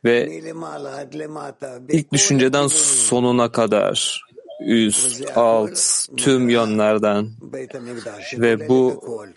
ve 0.06 0.28
מלמעלה 0.30 1.00
עד 1.00 1.14
למטה, 1.14 1.78
ilk 1.90 2.06
בכל 2.06 2.16
düşünceden 2.16 2.66
הכיוונים, 2.66 3.08
sonuna 3.08 3.52
kadar 3.52 4.22
üst, 4.68 5.38
alt, 5.38 5.80
tüm 6.18 6.50
yönlerden 6.50 7.26
בית 7.42 7.76
המקדש, 7.76 8.34
ve 8.34 8.58
שכולל 8.58 8.62
את 8.62 8.70
bu 8.70 9.00
הכל. 9.04 9.28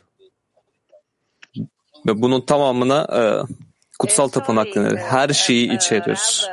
ve 2.06 2.22
bunun 2.22 2.40
tamamına 2.40 3.06
e, 3.12 3.22
kutsal 3.98 4.28
tapınak 4.28 4.66
denir. 4.74 4.96
Her 4.96 5.28
şeyi 5.28 5.76
içerir. 5.76 6.46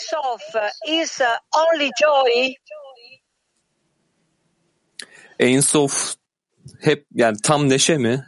himself 0.00 0.42
uh, 0.54 0.68
is 0.86 1.20
uh, 1.20 1.36
only 1.54 1.90
joy. 2.00 2.54
Ein 5.38 5.60
Sof 5.60 6.14
hep 6.80 7.06
yani 7.14 7.36
tam 7.42 7.68
neşe 7.68 7.98
mi? 7.98 8.24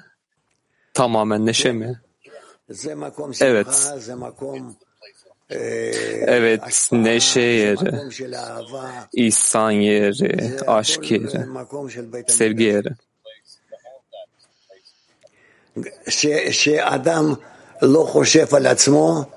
Tamamen 0.95 1.47
neşe 1.47 1.73
mi? 1.73 2.01
Evet. 3.41 3.93
Evet, 6.27 6.89
neşe 6.93 7.41
yeri, 7.41 8.01
ihsan 9.13 9.71
yeri, 9.71 10.61
aşk 10.67 11.11
yeri, 11.11 11.47
sevgi 12.27 12.65
yeri. 12.65 12.89
Adam 16.85 17.41
lo 17.83 18.07
hoşef 18.07 18.55
al 18.55 18.65
atzmo 18.65 19.29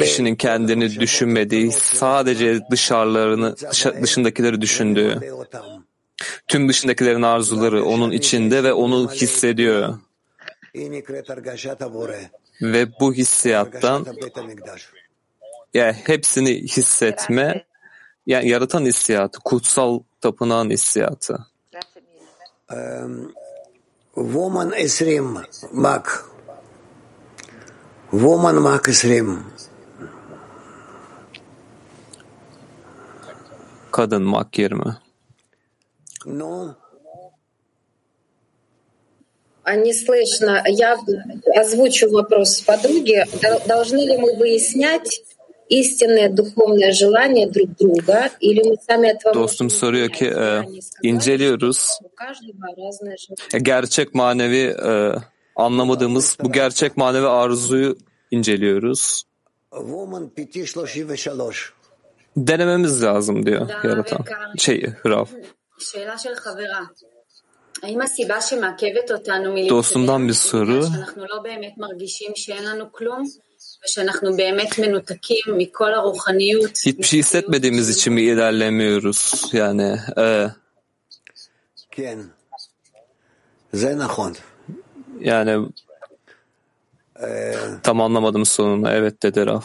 kişinin 0.00 0.36
kendini 0.36 1.00
düşünmediği, 1.00 1.72
sadece 1.72 2.60
dışarılarını, 2.70 3.56
dışındakileri 4.02 4.60
düşündüğü, 4.60 5.20
tüm 6.48 6.68
dışındakilerin 6.68 7.22
arzuları 7.22 7.84
onun 7.84 8.10
içinde 8.10 8.64
ve 8.64 8.72
onu 8.72 9.10
hissediyor. 9.12 9.98
Ve 12.62 13.00
bu 13.00 13.14
hissiyattan 13.14 14.06
yani 15.74 15.96
hepsini 16.04 16.62
hissetme, 16.62 17.64
yani 18.26 18.48
yaratan 18.48 18.84
hissiyatı, 18.84 19.40
kutsal 19.40 20.00
tapınağın 20.20 20.70
hissiyatı. 20.70 21.38
Woman 24.14 24.72
20, 25.00 25.38
bak. 25.72 26.31
Воман 28.12 28.60
Мак 28.62 28.88
Исрим. 28.88 29.44
Kadın 33.90 34.22
Mach 34.22 34.52
20. 34.52 34.96
Ну, 36.26 36.74
не 39.66 39.94
слышно. 39.94 40.62
Я 40.68 40.98
озвучу 41.56 42.10
вопрос 42.10 42.60
подруге. 42.60 43.26
Должны 43.66 44.00
ли 44.00 44.18
мы 44.18 44.36
выяснять 44.36 45.22
истинное 45.68 46.28
духовное 46.28 46.92
желание 46.92 47.48
друг 47.48 47.70
друга, 47.78 48.30
или 48.40 48.62
мы 48.62 48.76
сами 48.86 49.08
этого 49.08 49.32
Dostum 49.32 49.70
soruyor 49.70 50.08
ki, 50.08 50.26
e, 50.26 50.64
inceliyoruz. 51.02 51.98
E, 53.54 53.58
gerçek 53.58 54.14
manevi 54.14 54.74
e, 54.90 55.14
anlamadığımız 55.56 56.36
bu 56.42 56.52
gerçek 56.52 56.96
manevi 56.96 57.26
arzuyu 57.26 57.98
inceliyoruz. 58.30 59.22
Denememiz 62.36 63.02
lazım 63.02 63.46
diyor 63.46 63.68
yaratan. 63.84 64.24
Şey, 64.58 64.86
Hırav. 64.86 65.26
Dostumdan 69.68 70.28
bir 70.28 70.32
soru. 70.32 70.84
Hiçbir 76.86 77.02
şey 77.02 77.20
hissetmediğimiz 77.20 77.96
için 77.96 78.12
mi 78.12 78.22
ilerlemiyoruz? 78.22 79.50
Yani 79.52 79.98
e... 80.18 80.46
yani 85.20 85.68
tam 87.82 88.00
anlamadım 88.00 88.46
sonunu. 88.46 88.90
Evet 88.90 89.22
dedi 89.22 89.46
Rav. 89.46 89.62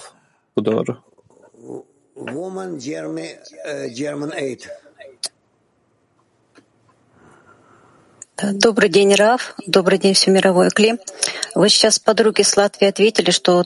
Bu 0.55 0.65
doğru. 0.65 0.97
Woman 2.15 2.79
German, 2.79 3.25
э, 3.65 3.88
German 3.89 4.31
8. 4.31 4.69
Добрый 8.38 8.89
день, 8.89 9.15
Раф. 9.15 9.55
Добрый 9.65 9.97
день, 9.97 10.13
Всемировой 10.13 10.69
Кли. 10.69 10.99
Вы 11.55 11.69
сейчас 11.69 11.97
подруге 11.97 12.43
с 12.43 12.55
Латвии 12.55 12.88
ответили, 12.88 13.31
что 13.31 13.63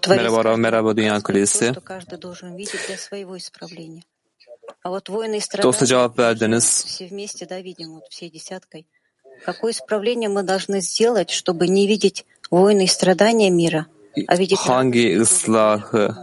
Kulesi. 1.21 1.71
что 1.73 1.81
каждый 1.81 2.17
должен 2.17 2.55
видеть 2.55 2.79
для 2.87 2.97
своего 2.97 3.37
исправления. 3.37 4.03
А 4.81 4.89
вот 4.89 5.09
воины 5.09 5.35
и 5.35 5.39
страдания, 5.41 5.71
все 6.85 7.07
вместе, 7.07 7.45
да, 7.45 7.59
видим, 7.59 7.95
вот 7.95 8.07
всей 8.09 8.29
десяткой. 8.29 8.87
Какое 9.45 9.71
исправление 9.71 10.29
мы 10.29 10.43
должны 10.43 10.81
сделать, 10.81 11.29
чтобы 11.31 11.67
не 11.67 11.87
видеть 11.87 12.25
войны 12.51 12.83
и 12.83 12.87
страдания 12.87 13.49
мира, 13.49 13.87
а 14.27 14.35
видеть 14.35 14.59
Hangi 14.59 15.21
ıslahı 15.21 16.15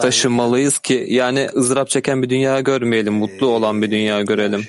taşımalıyız 0.00 0.78
ki 0.78 1.06
yani 1.08 1.48
ızdırap 1.56 1.88
çeken 1.88 2.22
bir 2.22 2.30
dünya 2.30 2.60
görmeyelim, 2.60 3.14
mutlu 3.14 3.46
olan 3.46 3.82
bir 3.82 3.90
dünya 3.90 4.22
görelim. 4.22 4.66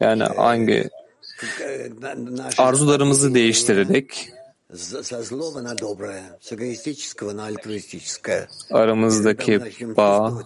Yani 0.00 0.22
hangi 0.22 0.90
arzularımızı 2.58 3.34
değiştirerek 3.34 4.28
aramızdaki 8.70 9.60
bağ 9.96 10.42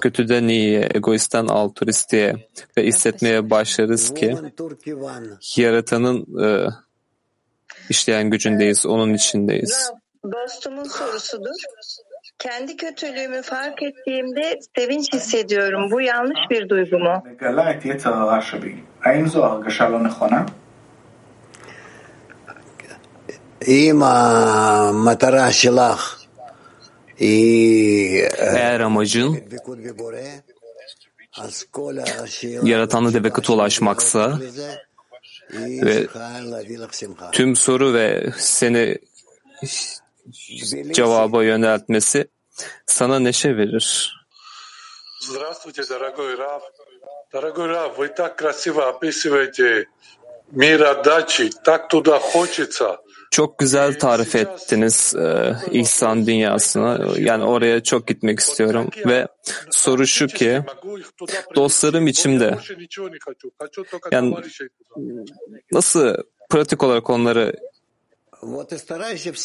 kötüden 0.00 0.48
iyiye, 0.48 0.88
egoistten 0.94 1.46
altruistiye 1.46 2.34
ve 2.76 2.82
hissetmeye 2.82 3.50
başlarız 3.50 4.14
ki 4.14 4.36
yaratanın 5.56 6.42
e, 6.44 6.68
işleyen 7.90 8.30
gücündeyiz, 8.30 8.86
э, 8.86 8.88
onun 8.88 9.14
içindeyiz. 9.14 9.90
Dostumun 10.24 10.84
sorusudur. 10.84 11.54
Kendi 12.38 12.76
kötülüğümü 12.76 13.42
fark 13.42 13.82
ettiğimde 13.82 14.58
sevinç 14.78 15.12
hissediyorum. 15.12 15.90
Bu 15.90 16.00
yanlış 16.00 16.40
bir 16.50 16.68
duygu 16.68 16.98
mu? 16.98 17.22
אם 23.68 24.02
המטרה 24.02 25.50
שלך 25.50 26.25
eğer 27.18 28.80
amacın 28.80 29.44
yaratanla 32.62 33.14
debekata 33.14 33.52
ulaşmaksa 33.52 34.40
ve 35.50 36.06
tüm 37.32 37.56
soru 37.56 37.94
ve 37.94 38.32
seni 38.38 38.98
cevaba 40.92 41.44
yöneltmesi 41.44 42.28
sana 42.86 43.18
neşe 43.18 43.56
verir. 43.56 44.16
Здравствуйте, 45.20 45.82
дорогой 45.88 46.36
Рав. 46.36 46.62
Дорогой 47.32 47.66
Рав, 47.66 47.98
вы 47.98 48.08
так 48.08 48.36
красиво 48.36 48.88
описываете 48.88 49.86
мир 50.52 50.84
отдачи, 50.84 51.50
так 51.64 51.88
туда 51.88 52.18
хочется. 52.20 52.98
Çok 53.30 53.58
güzel 53.58 53.98
tarif 53.98 54.34
ettiniz 54.34 55.14
e, 55.16 55.56
ihsan 55.70 56.26
dünyasını. 56.26 57.20
Yani 57.20 57.44
oraya 57.44 57.82
çok 57.82 58.06
gitmek 58.06 58.40
istiyorum 58.40 58.90
ve 59.06 59.28
soru 59.70 60.06
şu 60.06 60.26
ki 60.26 60.62
dostlarım 61.54 62.06
içimde. 62.06 62.58
Yani 64.12 64.36
nasıl 65.72 66.14
pratik 66.50 66.82
olarak 66.82 67.10
onları 67.10 67.52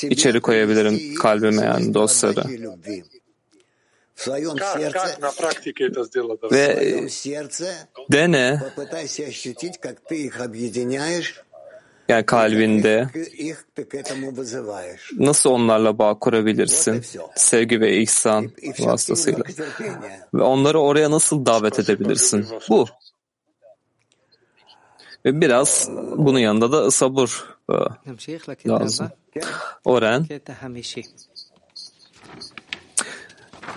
içeri 0.10 0.42
koyabilirim 0.42 1.16
kalbime 1.16 1.66
yani 1.66 1.94
dostları. 1.94 2.44
Ve 6.52 7.08
dene 8.12 8.62
yani 12.12 12.26
kalbinde 12.26 13.08
nasıl 15.18 15.50
onlarla 15.50 15.98
bağ 15.98 16.20
kurabilirsin? 16.20 17.06
Sevgi 17.36 17.82
ve 17.82 17.98
ihsan 17.98 18.52
vasıtasıyla. 18.80 19.44
Ve 20.34 20.42
onları 20.42 20.80
oraya 20.80 21.12
nasıl 21.12 21.46
davet 21.46 21.80
edebilirsin? 21.80 22.48
Bu. 22.70 22.88
Ve 25.26 25.42
biraz 25.42 25.90
bunun 26.18 26.40
yanında 26.40 26.72
da 26.72 26.92
sabır 26.92 27.44
e, 27.70 27.76
lazım. 28.68 29.10
Oren. 29.86 30.28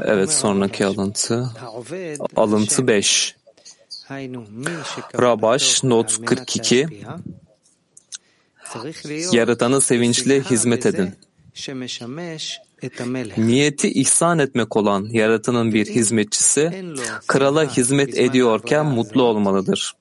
Evet 0.01 0.33
sonraki 0.33 0.87
alıntı. 0.87 1.51
Alıntı 2.37 2.87
5. 2.87 3.37
Rabaş 5.21 5.85
not 5.85 6.25
42. 6.27 6.89
Yaratan'a 9.33 9.81
sevinçle 9.81 10.41
hizmet 10.41 10.87
edin. 10.87 11.15
Niyeti 13.37 13.93
ihsan 13.93 14.39
etmek 14.39 14.77
olan 14.77 15.09
Yaratan'ın 15.13 15.75
bir 15.75 15.87
hizmetçisi, 15.87 16.85
krala 17.27 17.77
hizmet 17.77 18.19
ediyorken 18.19 18.87
mutlu 18.87 19.23
olmalıdır. 19.23 19.93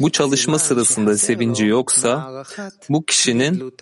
Bu 0.00 0.10
çalışma 0.10 0.58
sırasında 0.58 1.18
sevinci 1.18 1.66
yoksa, 1.66 2.44
bu 2.88 3.04
kişinin 3.04 3.74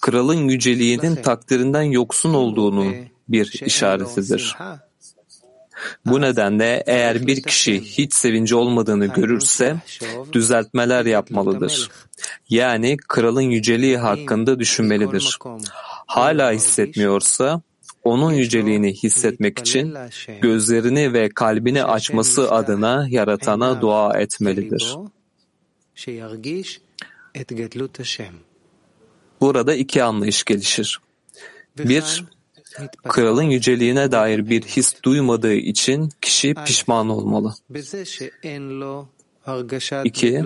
kralın 0.00 0.48
yüceliğinin 0.48 1.14
takdirinden 1.14 1.82
yoksun 1.82 2.34
olduğunu 2.34 2.94
bir 3.28 3.62
işaretidir. 3.66 4.56
Bu 6.06 6.20
nedenle 6.20 6.82
eğer 6.86 7.26
bir 7.26 7.42
kişi 7.42 7.80
hiç 7.80 8.14
sevinci 8.14 8.54
olmadığını 8.54 9.06
görürse 9.06 9.76
düzeltmeler 10.32 11.06
yapmalıdır. 11.06 11.90
Yani 12.48 12.96
kralın 13.08 13.40
yüceliği 13.40 13.98
hakkında 13.98 14.58
düşünmelidir. 14.58 15.38
Hala 16.06 16.52
hissetmiyorsa 16.52 17.62
onun 18.04 18.32
yüceliğini 18.32 18.94
hissetmek 18.94 19.58
için 19.58 19.94
gözlerini 20.42 21.12
ve 21.12 21.28
kalbini 21.28 21.84
açması 21.84 22.50
adına 22.50 23.06
yaratana 23.10 23.80
dua 23.80 24.18
etmelidir. 24.18 24.96
Burada 29.40 29.74
iki 29.74 30.02
anlayış 30.02 30.44
gelişir. 30.44 31.00
Bir, 31.78 32.24
kralın 33.08 33.42
yüceliğine 33.42 34.12
dair 34.12 34.50
bir 34.50 34.62
his 34.62 35.02
duymadığı 35.02 35.54
için 35.54 36.08
kişi 36.20 36.54
pişman 36.54 37.08
olmalı. 37.08 37.54
2. 40.04 40.44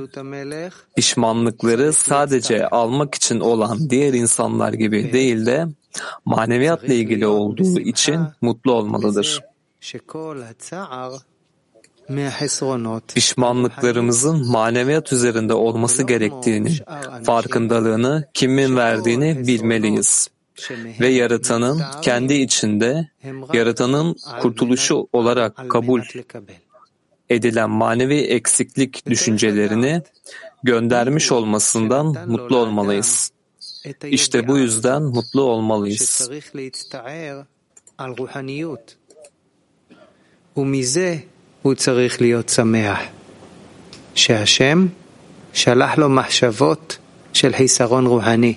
Pişmanlıkları 0.96 1.92
sadece 1.92 2.68
almak 2.68 3.14
için 3.14 3.40
olan 3.40 3.90
diğer 3.90 4.14
insanlar 4.14 4.72
gibi 4.72 5.12
değil 5.12 5.46
de 5.46 5.66
maneviyatla 6.24 6.94
ilgili 6.94 7.26
olduğu 7.26 7.80
için 7.80 8.20
mutlu 8.40 8.72
olmalıdır. 8.72 9.40
Pişmanlıklarımızın 13.14 14.50
maneviyat 14.50 15.12
üzerinde 15.12 15.54
olması 15.54 16.02
gerektiğini, 16.02 16.72
farkındalığını 17.24 18.28
kimin 18.34 18.76
verdiğini 18.76 19.46
bilmeliyiz 19.46 20.28
Ve 20.99 21.07
yaratanın 21.07 21.81
kendi 22.01 22.33
içinde 22.33 23.09
yaratanın 23.53 24.15
kurtuluşu 24.41 25.07
olarak 25.13 25.69
kabul 25.69 26.01
edilen 27.29 27.69
manevi 27.69 28.19
eksiklik 28.19 29.05
düşüncelerini 29.05 30.01
göndermiş 30.63 31.31
olmasından 31.31 32.05
mutlu 32.27 32.57
olmalıyız. 32.57 33.31
İşte 34.03 34.47
bu 34.47 34.57
yüzden 34.57 35.01
mutlu 35.01 35.41
olmalıyız. 35.41 36.29
שצריך 36.29 36.55
להצטער 36.55 37.41
על 37.97 38.11
רוחניות, 38.17 38.95
ומזה 40.57 41.17
הוא 41.61 41.75
צריך 41.75 42.21
להיות 42.21 42.49
שמח, 42.49 42.99
שהשם 44.15 44.87
שלח 45.53 45.97
לו 45.97 46.09
מחשבות 46.09 46.97
של 47.33 47.53
חיסרון 47.53 48.05
רוחני, 48.05 48.53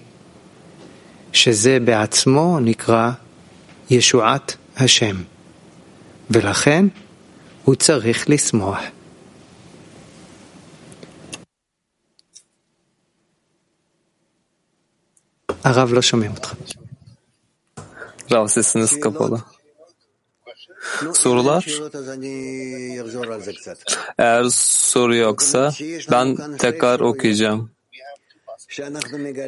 שזה 1.36 1.78
בעצמו 1.86 2.60
נקרא 2.60 3.12
ישועת 3.90 4.56
השם, 4.78 5.16
ולכן 6.30 6.86
הוא 7.64 7.76
צריך 7.76 8.30
לשמוח. 8.30 8.80
הרב 15.64 15.94
לא 15.94 16.02
שומעים 16.02 16.32
אותך. 16.32 16.54
Sesiniz 18.48 19.00
kapalı. 19.00 19.42
Sorular? 21.14 21.66
Eğer 24.18 24.44
soru 24.90 25.16
yoksa 25.16 25.72
ben 26.12 26.58
tekrar 26.58 27.00
okuyacağım. 27.00 27.75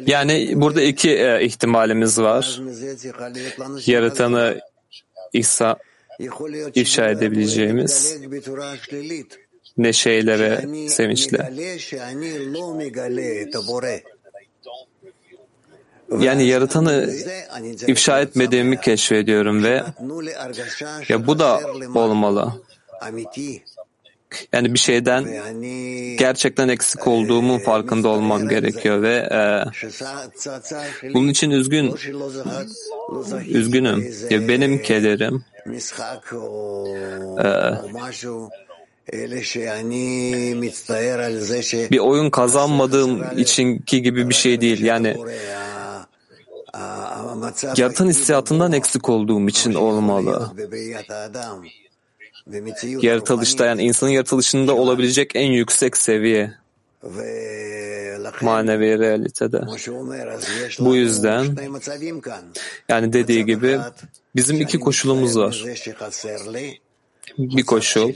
Yani 0.06 0.52
burada 0.60 0.82
iki 0.82 1.10
e, 1.10 1.44
ihtimalimiz 1.44 2.18
var. 2.18 2.60
Yaratanı 3.86 4.60
İsa 5.32 5.76
ifşa 6.74 7.08
edebileceğimiz 7.08 8.18
neşeyle 9.78 10.38
ve 10.38 10.88
sevinçle. 10.88 11.52
Yani 16.20 16.46
yaratanı 16.46 17.10
ifşa 17.86 18.20
etmediğimi 18.20 18.80
keşfediyorum 18.80 19.64
ve 19.64 19.82
ya 21.08 21.26
bu 21.26 21.38
da 21.38 21.60
olmalı. 21.94 22.52
Yani 24.52 24.74
bir 24.74 24.78
şeyden 24.78 25.24
gerçekten 26.18 26.68
eksik 26.68 27.06
olduğumun 27.06 27.58
farkında 27.58 28.08
olmam 28.08 28.48
gerekiyor 28.48 29.02
ve 29.02 29.14
e, 29.14 29.40
bunun 31.14 31.28
için 31.28 31.50
üzgün 31.50 31.94
üzgünüm. 33.46 34.12
Ya 34.30 34.48
benim 34.48 34.82
kederim 34.82 35.44
e, 37.38 37.48
bir 41.90 41.98
oyun 41.98 42.30
kazanmadığım 42.30 43.24
içinki 43.36 44.02
gibi 44.02 44.28
bir 44.28 44.34
şey 44.34 44.60
değil. 44.60 44.82
Yani 44.82 45.16
yaratan 47.76 48.08
hissiyatından 48.08 48.72
eksik 48.72 49.08
olduğum 49.08 49.48
için 49.48 49.74
olmalı 49.74 50.50
yaratılışta 53.02 53.66
yani 53.66 53.82
insanın 53.82 54.10
yaratılışında 54.10 54.74
olabilecek 54.74 55.30
en 55.34 55.52
yüksek 55.52 55.96
seviye. 55.96 56.54
Manevi 58.42 58.98
realitede. 58.98 59.60
Bu 60.78 60.96
yüzden 60.96 61.56
yani 62.88 63.12
dediği 63.12 63.44
gibi 63.44 63.78
bizim 64.36 64.60
iki 64.60 64.80
koşulumuz 64.80 65.38
var. 65.38 65.64
Bir 67.38 67.62
koşul. 67.62 68.12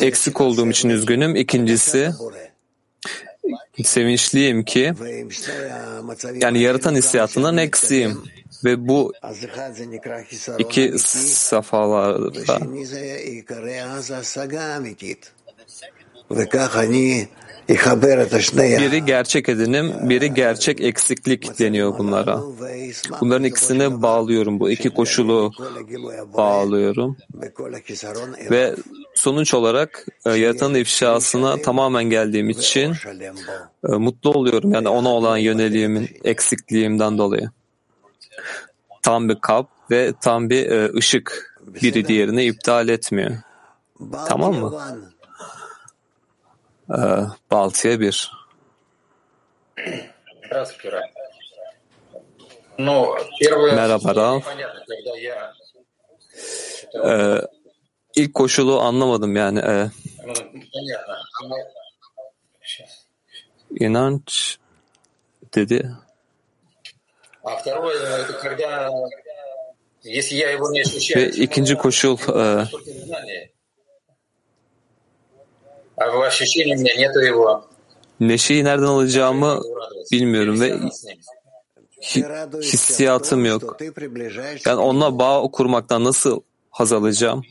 eksik 0.00 0.40
olduğum 0.40 0.70
için 0.70 0.88
üzgünüm. 0.88 1.36
İkincisi 1.36 2.10
sevinçliyim 3.84 4.64
ki 4.64 4.92
yani 6.34 6.60
yaratan 6.62 6.94
hissiyatından 6.94 7.56
eksiyim. 7.56 8.22
Ve 8.64 8.88
bu 8.88 9.12
iki 10.58 10.92
safhalarda 10.98 12.58
biri 18.80 19.04
gerçek 19.04 19.48
edinim, 19.48 19.92
biri 20.02 20.34
gerçek 20.34 20.80
eksiklik 20.80 21.58
deniyor 21.58 21.98
bunlara. 21.98 22.40
Bunların 23.20 23.44
ikisini 23.44 24.02
bağlıyorum, 24.02 24.60
bu 24.60 24.70
iki 24.70 24.90
koşulu 24.90 25.52
bağlıyorum. 26.36 27.16
Ve 28.50 28.74
sonuç 29.14 29.54
olarak 29.54 30.06
e, 30.26 30.30
yaratanın 30.30 30.74
ifşasına 30.74 31.62
tamamen 31.62 32.04
geldiğim 32.04 32.50
için 32.50 32.94
e, 33.88 33.92
mutlu 33.92 34.30
oluyorum. 34.30 34.72
Yani 34.72 34.88
ona 34.88 35.08
olan 35.08 35.36
yöneliğimin, 35.36 36.08
eksikliğimden 36.24 37.18
dolayı. 37.18 37.50
Tam 39.06 39.28
bir 39.28 39.40
kap 39.40 39.68
ve 39.90 40.12
tam 40.20 40.50
bir 40.50 40.70
e, 40.70 40.94
ışık 40.94 41.58
biri 41.60 42.08
diğerini 42.08 42.44
iptal 42.44 42.88
etmiyor. 42.88 43.36
Tamam 44.28 44.54
mı? 44.54 44.80
Ee, 46.90 46.96
Baltı'ya 47.50 48.00
bir. 48.00 48.32
Merhaba 53.74 54.14
Rav. 54.14 54.40
Ee, 57.04 57.40
ilk 58.16 58.34
koşulu 58.34 58.80
anlamadım 58.80 59.36
yani. 59.36 59.58
Ee, 59.58 59.90
inanç 63.80 64.58
dedi. 65.54 65.90
Ve 71.16 71.30
ikinci 71.30 71.76
koşul 71.76 72.16
neşeyi 78.20 78.64
nereden 78.64 78.86
alacağımı 78.86 79.60
bilmiyorum 80.12 80.60
ve 80.60 80.70
hi- 82.02 82.62
hissiyatım 82.62 83.44
yok. 83.44 83.76
Yani 84.66 84.80
onunla 84.80 85.18
bağ 85.18 85.42
kurmaktan 85.42 86.04
nasıl 86.04 86.40
haz 86.70 86.92
alacağım? 86.92 87.42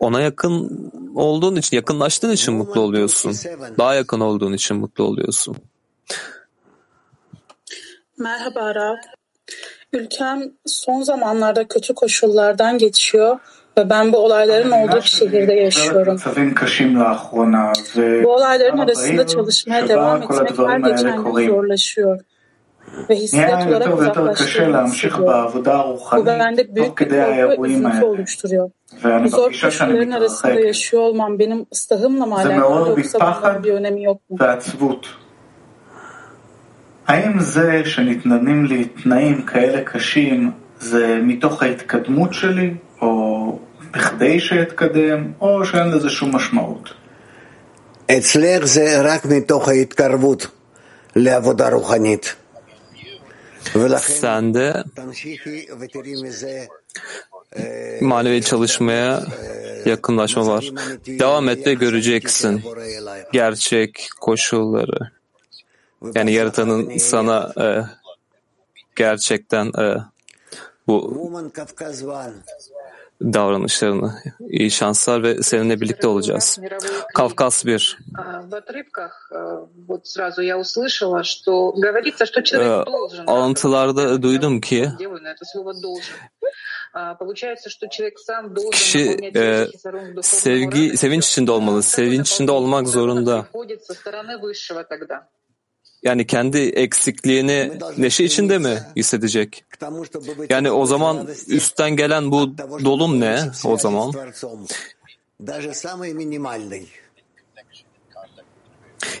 Ona 0.00 0.20
yakın 0.20 0.90
olduğun 1.14 1.56
için, 1.56 1.76
yakınlaştığın 1.76 2.32
için 2.32 2.54
mutlu 2.54 2.80
oluyorsun. 2.80 3.32
Daha 3.78 3.94
yakın 3.94 4.20
olduğun 4.20 4.52
için 4.52 4.76
mutlu 4.76 5.04
oluyorsun. 5.04 5.56
Merhaba 8.22 8.74
Rav. 8.74 8.96
Ülkem 9.92 10.42
son 10.66 11.02
zamanlarda 11.02 11.68
kötü 11.68 11.94
koşullardan 11.94 12.78
geçiyor 12.78 13.38
ve 13.78 13.90
ben 13.90 14.12
bu 14.12 14.16
olayların 14.18 14.70
olduğu 14.70 14.96
bir 14.96 15.02
şehirde 15.02 15.52
yaşıyorum. 15.54 16.16
Bu 18.24 18.34
olayların 18.34 18.78
arasında 18.78 19.26
çalışmaya 19.26 19.88
devam 19.88 20.22
etmek 20.22 20.58
her 20.68 20.78
geçen 20.78 21.24
gün 21.24 21.32
zorlaşıyor. 21.48 22.20
Ve 23.10 23.14
hissiyat 23.16 23.66
olarak 23.68 23.88
uzaklaştığımı. 23.98 24.88
Bu 26.12 26.26
bende 26.38 26.74
büyük 26.74 27.00
bir 27.00 27.08
korku 27.08 27.62
ve 27.62 27.68
üzüntü 27.70 28.04
oluşturuyor. 28.06 28.70
Bu 29.24 29.28
zor 29.28 29.52
koşulların 29.62 30.10
arasında 30.10 30.52
yaşıyor 30.66 31.02
olmam 31.02 31.38
benim 31.38 31.66
ıslahımla 31.72 32.26
mı 32.26 32.34
alakalı 32.56 32.88
yoksa 32.90 33.18
bir 33.64 33.72
önemi 33.72 34.02
yok 34.02 34.30
mu? 34.30 34.36
ועצבות. 37.11 37.11
האם 37.11 37.39
זה 37.39 37.81
שניתנים 37.85 38.65
לי 38.65 38.85
תנאים 38.85 39.41
כאלה 39.41 39.83
קשים 39.83 40.51
זה 40.79 41.19
מתוך 41.23 41.63
ההתקדמות 41.63 42.33
שלי, 42.33 42.73
או 43.01 43.59
בכדי 43.91 44.39
שאתקדם, 44.39 45.31
או 45.41 45.65
שאין 45.65 45.89
לזה 45.89 46.09
שום 46.09 46.35
משמעות? 46.35 46.93
אצלך 48.17 48.65
זה 48.65 49.01
רק 49.01 49.25
מתוך 49.25 49.67
ההתקרבות 49.67 50.47
לעבודה 51.15 51.69
רוחנית. 51.69 52.35
ולכן 53.75 54.13
Sende 54.21 54.83
תמשיכי 54.95 55.65
ותראי 55.79 56.13
מזה 56.23 56.65
manevi 58.01 58.41
çalışmaya 58.41 59.21
yakınlaşma 59.85 60.47
var. 60.47 60.63
Devam 61.19 61.49
et 61.49 61.65
ve 61.65 61.73
göreceksin 61.73 62.61
gerçek 63.33 64.09
koşulları. 64.21 65.11
Yani 66.14 66.32
Yaratan'ın 66.32 66.98
sana 66.98 67.52
e, 67.60 67.84
gerçekten 68.96 69.66
e, 69.66 69.96
bu 70.86 71.30
davranışlarını 73.22 74.14
iyi 74.48 74.70
şanslar 74.70 75.22
ve 75.22 75.42
seninle 75.42 75.80
birlikte 75.80 76.06
olacağız. 76.08 76.58
Kafkas 77.14 77.66
1. 77.66 77.98
E, 83.26 83.30
alıntılarda 83.30 84.22
duydum 84.22 84.60
ki 84.60 84.88
kişi 88.70 89.16
e, 89.36 89.66
sevgi 90.22 90.96
sevinç 90.96 91.26
içinde 91.26 91.50
olmalı. 91.50 91.82
Sevinç 91.82 92.30
içinde 92.30 92.52
olmak 92.52 92.88
zorunda 92.88 93.46
yani 96.02 96.26
kendi 96.26 96.58
eksikliğini 96.58 97.72
neşe 97.98 98.24
içinde 98.24 98.58
mi 98.58 98.82
hissedecek? 98.96 99.64
Yani 100.48 100.70
o 100.70 100.86
zaman 100.86 101.28
üstten 101.48 101.96
gelen 101.96 102.30
bu 102.30 102.58
dolum 102.84 103.20
ne 103.20 103.38
o 103.64 103.76
zaman? 103.76 104.12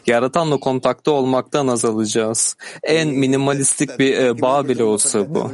Yaratanla 0.06 0.60
kontakta 0.60 1.10
olmaktan 1.10 1.66
azalacağız. 1.66 2.56
En 2.82 3.08
minimalistik 3.08 3.90
e, 3.90 3.98
bir 3.98 4.40
bağ 4.40 4.68
bile 4.68 4.84
olsa 4.84 5.34
bu. 5.34 5.50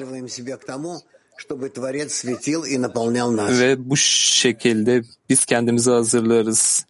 Ve 3.61 3.91
bu 3.91 3.97
şekilde 3.97 5.03
biz 5.29 5.45
kendimizi 5.45 5.91
hazırlarız. 5.91 6.87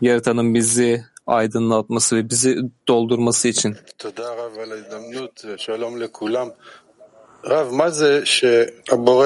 Yaratanın 0.00 0.54
bizi 0.54 1.04
aydınlatması 1.26 2.16
ve 2.16 2.30
bizi 2.30 2.56
doldurması 2.88 3.48
için. 3.48 3.76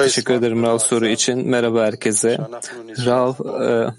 Teşekkür 0.03 0.33
ederim 0.33 0.63
Rav 0.63 0.77
soru 0.77 1.07
için. 1.07 1.49
Merhaba 1.49 1.85
herkese. 1.85 2.37
Rav, 3.05 3.33
e, 3.61 3.93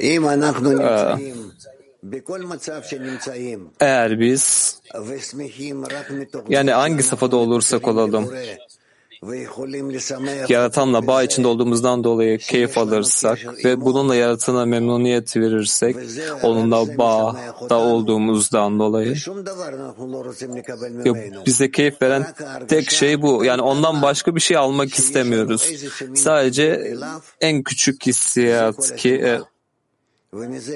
e 0.00 0.20
eğer 3.80 4.20
biz 4.20 4.74
yani 6.48 6.72
hangi 6.72 7.02
safhada 7.02 7.36
olursak 7.36 7.88
olalım 7.88 8.30
Yaratanla 10.48 11.06
bağ 11.06 11.22
içinde 11.22 11.48
olduğumuzdan 11.48 12.04
dolayı 12.04 12.38
keyif 12.38 12.78
alırsak 12.78 13.38
ve 13.64 13.80
bununla 13.80 14.14
yaratana 14.14 14.64
memnuniyet 14.64 15.36
verirsek, 15.36 15.96
onunla 16.42 16.98
bağda 16.98 17.78
olduğumuzdan 17.78 18.78
dolayı 18.78 19.14
bize 21.46 21.70
keyif 21.70 22.02
veren 22.02 22.26
tek 22.68 22.90
şey 22.90 23.22
bu. 23.22 23.44
Yani 23.44 23.62
ondan 23.62 24.02
başka 24.02 24.34
bir 24.34 24.40
şey 24.40 24.56
almak 24.56 24.94
istemiyoruz. 24.94 25.70
Sadece 26.14 26.94
en 27.40 27.62
küçük 27.62 28.06
hissiyat 28.06 28.96
ki 28.96 29.14
e, 29.14 29.40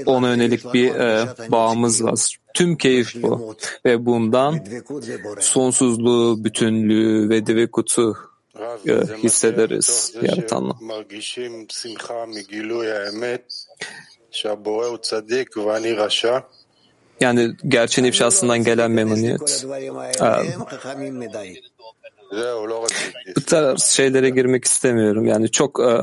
ona 0.07 0.29
yönelik 0.29 0.75
bir 0.75 0.95
e, 0.95 1.27
bağımız 1.51 2.05
var. 2.05 2.39
Tüm 2.55 2.77
keyif 2.77 3.23
bu 3.23 3.57
ve 3.85 4.07
bundan 4.07 4.61
sonsuzluğu, 5.41 6.45
bütünlüğü 6.45 7.29
ve 7.29 7.47
devekutu 7.47 8.17
hissederiz 9.23 10.15
yaratanla. 10.23 10.75
Yani 17.21 17.51
gerçeğin 17.69 18.09
ifşasından 18.09 18.65
gelen 18.65 18.91
memnuniyet. 18.91 19.65
Ee, 20.23 20.27
Bu 23.37 23.41
tarz 23.47 23.83
şeylere 23.83 24.31
girmek 24.31 24.65
istemiyorum. 24.65 25.27
Yani 25.27 25.51
çok 25.51 25.81
e, 25.81 26.01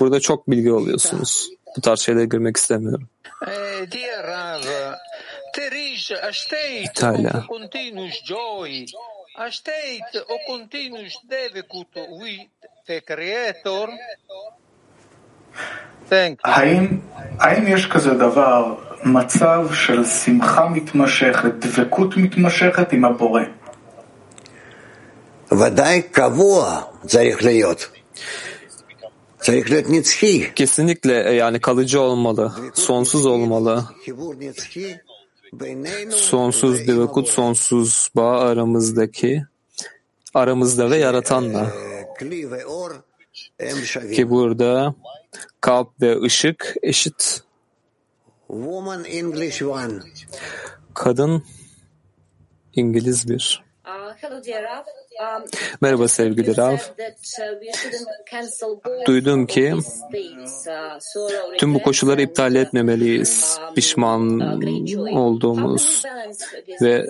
burada 0.00 0.20
çok 0.20 0.50
bilgi 0.50 0.72
oluyorsunuz. 0.72 1.48
Bu 1.76 1.80
tarz 1.80 2.00
şeylere 2.00 2.24
girmek 2.24 2.56
istemiyorum. 2.56 3.08
Italia. 6.82 7.44
השטייט 9.36 10.16
או 10.28 10.36
קונטינוס 10.46 11.16
דבקות 11.24 11.96
ווי 11.96 12.46
קריאטור 13.06 13.86
האם 17.38 17.66
יש 17.66 17.86
כזה 17.86 18.10
דבר, 18.10 18.74
מצב 19.04 19.66
של 19.74 20.04
שמחה 20.04 20.68
מתמשכת, 20.68 21.52
דבקות 21.58 22.16
מתמשכת 22.16 22.92
עם 22.92 23.04
הבורא? 23.04 23.42
ודאי 25.52 26.02
קבוע 26.02 26.82
צריך 27.06 27.44
להיות. 27.44 27.88
צריך 29.40 29.70
להיות 29.70 29.84
נצחי. 29.88 30.50
כסניק 30.56 31.06
ל... 31.06 31.10
יעני 31.10 31.58
קליג'ו 31.58 31.98
אולמלה, 31.98 32.48
סונסוס 32.74 33.26
אולמלה. 33.26 33.80
חיבור 34.04 34.34
נצחי. 34.38 34.94
Sonsuz 36.10 36.86
devekut, 36.86 37.28
sonsuz 37.28 38.10
bağ 38.16 38.40
aramızdaki, 38.40 39.44
aramızda 40.34 40.90
ve 40.90 40.96
yaratanla. 40.96 41.72
Ki 44.14 44.30
burada 44.30 44.94
kalp 45.60 46.02
ve 46.02 46.20
ışık 46.20 46.74
eşit. 46.82 47.42
Kadın 50.94 51.44
İngiliz 52.74 53.28
bir. 53.28 53.62
Uh, 53.86 54.14
hello, 54.16 54.44
dear 54.44 54.62
Rav. 54.62 54.84
Um, 55.20 55.44
Merhaba 55.80 56.08
sevgili 56.08 56.56
Rav. 56.56 56.74
uh, 56.74 56.78
Duydum 59.06 59.46
ki 59.46 59.74
uh, 59.74 59.82
tüm 61.58 61.74
bu 61.74 61.82
koşulları 61.82 62.22
iptal 62.22 62.54
etmemeliyiz. 62.54 63.58
Pişman 63.74 64.40
olduğumuz 65.16 66.02
ve 66.82 67.06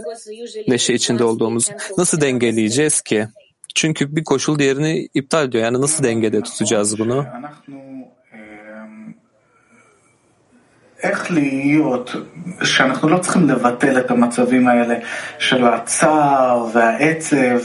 neşe 0.69 0.95
içinde 0.95 1.25
olduğumuz. 1.25 1.69
Nasıl 1.99 2.21
dengeleyeceğiz 2.21 3.01
ki? 3.01 3.29
Çünkü 3.75 4.17
bir 4.17 4.25
koşul 4.25 4.59
diğerini 4.59 5.09
iptal 5.15 5.49
ediyor. 5.49 5.65
Yani 5.65 5.81
nasıl 5.81 6.05
dengede 6.05 6.41
tutacağız 6.41 6.99
bunu? 6.99 7.27
איך 11.03 11.31
להיות 11.31 12.17
שאנחנו 12.63 13.09
לא 13.09 13.19
צריכים 13.19 13.51
לבטל 13.51 13.99
את 13.99 14.11
המצבים 14.11 14.69
האלה 14.69 14.95
של 15.39 15.65
הצער 15.65 16.67
והעצב 16.73 17.59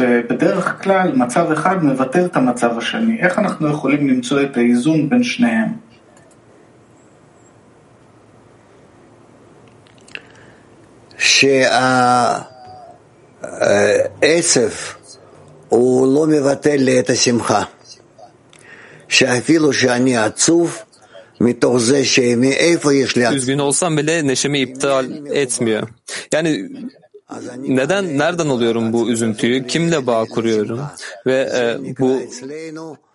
ובדרך 0.00 0.82
כלל 0.82 1.12
מצב 1.14 1.52
אחד 1.52 1.84
מבטל 1.84 2.24
את 2.24 2.36
המצב 2.36 2.78
השני. 2.78 3.20
איך 3.20 3.38
אנחנו 3.38 3.68
יכולים 3.68 4.08
למצוא 4.08 4.42
את 4.42 4.56
האיזון 4.56 5.08
בין 5.08 5.22
שניהם? 5.22 5.68
שהעצב 11.18 11.80
הוא 15.68 16.14
לא 16.14 16.26
מבטל 16.26 16.76
לי 16.76 17.00
את 17.00 17.10
השמחה. 17.10 17.62
שאפילו 19.08 19.72
שאני 19.72 20.16
עצוב, 20.16 20.78
Üzgün 23.36 23.58
olsam 23.58 23.96
bile 23.96 24.26
neşemi 24.26 24.58
iptal 24.58 25.26
etmiyor. 25.26 25.88
Yani 26.32 26.68
neden, 27.58 28.18
nereden 28.18 28.48
alıyorum 28.48 28.92
bu 28.92 29.10
üzüntüyü? 29.10 29.66
Kimle 29.66 30.06
bağ 30.06 30.24
kuruyorum? 30.24 30.80
Ve 31.26 31.50
e, 31.54 31.78
bu 31.98 32.20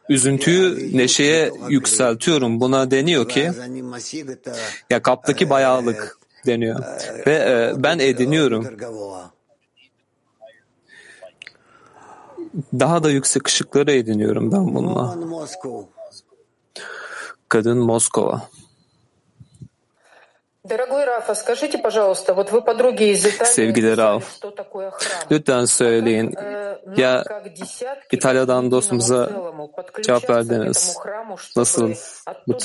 üzüntüyü 0.09 0.97
neşeye 0.97 1.51
yükseltiyorum. 1.69 2.59
Buna 2.61 2.91
deniyor 2.91 3.29
ki 3.29 3.51
ya 4.89 5.01
kaptaki 5.01 5.49
bayağılık 5.49 6.17
deniyor. 6.45 6.79
Ve 7.27 7.33
e, 7.33 7.83
ben 7.83 7.99
ediniyorum. 7.99 8.67
Daha 12.79 13.03
da 13.03 13.09
yüksek 13.09 13.47
ışıkları 13.47 13.91
ediniyorum 13.91 14.51
ben 14.51 14.75
bununla. 14.75 15.17
Kadın 17.49 17.77
Moskova. 17.77 18.49
Sevgili 23.45 23.97
Raf, 23.97 24.23
lütfen 25.31 25.65
söyleyin. 25.65 26.33
Ya 26.97 27.23
İtalya'dan 28.11 28.71
dostumuza 28.71 29.29
cevap 30.03 30.29
verdiniz. 30.29 30.97
Nasıl? 31.57 31.93
Bu, 32.47 32.57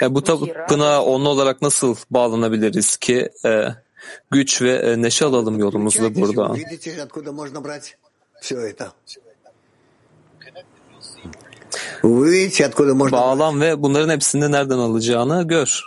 ya 0.00 0.14
bu 0.14 0.24
tapınağa 0.24 1.02
onlu 1.02 1.28
olarak 1.28 1.62
nasıl 1.62 1.96
bağlanabiliriz 2.10 2.96
ki 2.96 3.30
e, 3.44 3.64
güç 4.30 4.62
ve 4.62 4.72
e, 4.72 5.02
neşe 5.02 5.24
alalım 5.24 5.58
yolumuzda 5.58 6.14
burada? 6.14 6.54
Bağlam 13.12 13.60
ve 13.60 13.82
bunların 13.82 14.08
hepsini 14.14 14.52
nereden 14.52 14.78
alacağını 14.78 15.48
gör. 15.48 15.80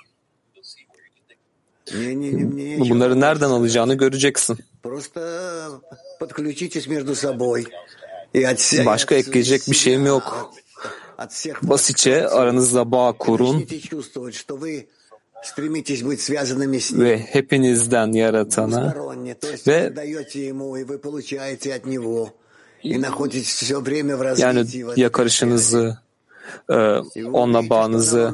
Bunları 2.79 3.19
nereden 3.19 3.49
alacağını 3.49 3.93
göreceksin. 3.93 4.57
Başka 8.85 9.15
ekleyecek 9.15 9.61
bir 9.69 9.75
şeyim 9.75 10.05
yok. 10.05 10.51
Basitçe 11.63 12.27
aranızda 12.27 12.91
bağ 12.91 13.11
kurun. 13.19 13.67
ve 16.99 17.17
hepinizden 17.19 18.11
yaratana 18.11 18.95
ve 19.67 19.95
yani 24.39 24.67
yakarışınızı, 24.95 25.97
e, 26.69 26.75
onunla 27.34 27.69
bağınızı 27.69 28.34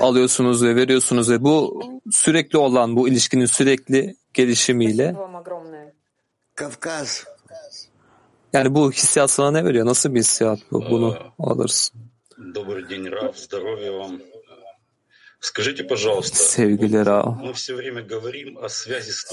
alıyorsunuz 0.00 0.62
ve 0.62 0.76
veriyorsunuz 0.76 1.30
ve 1.30 1.42
bu 1.42 1.82
sürekli 2.10 2.58
olan 2.58 2.96
bu 2.96 3.08
ilişkinin 3.08 3.44
sürekli 3.46 4.16
gelişimiyle 4.34 5.16
yani 8.52 8.74
bu 8.74 8.92
hissiyat 8.92 9.30
sana 9.30 9.50
ne 9.50 9.64
veriyor? 9.64 9.86
Nasıl 9.86 10.14
bir 10.14 10.20
hissiyat 10.20 10.58
bu? 10.70 10.84
Bunu 10.90 11.16
alırız. 11.38 11.92
Sevgili 16.34 17.06
Ra, 17.06 17.38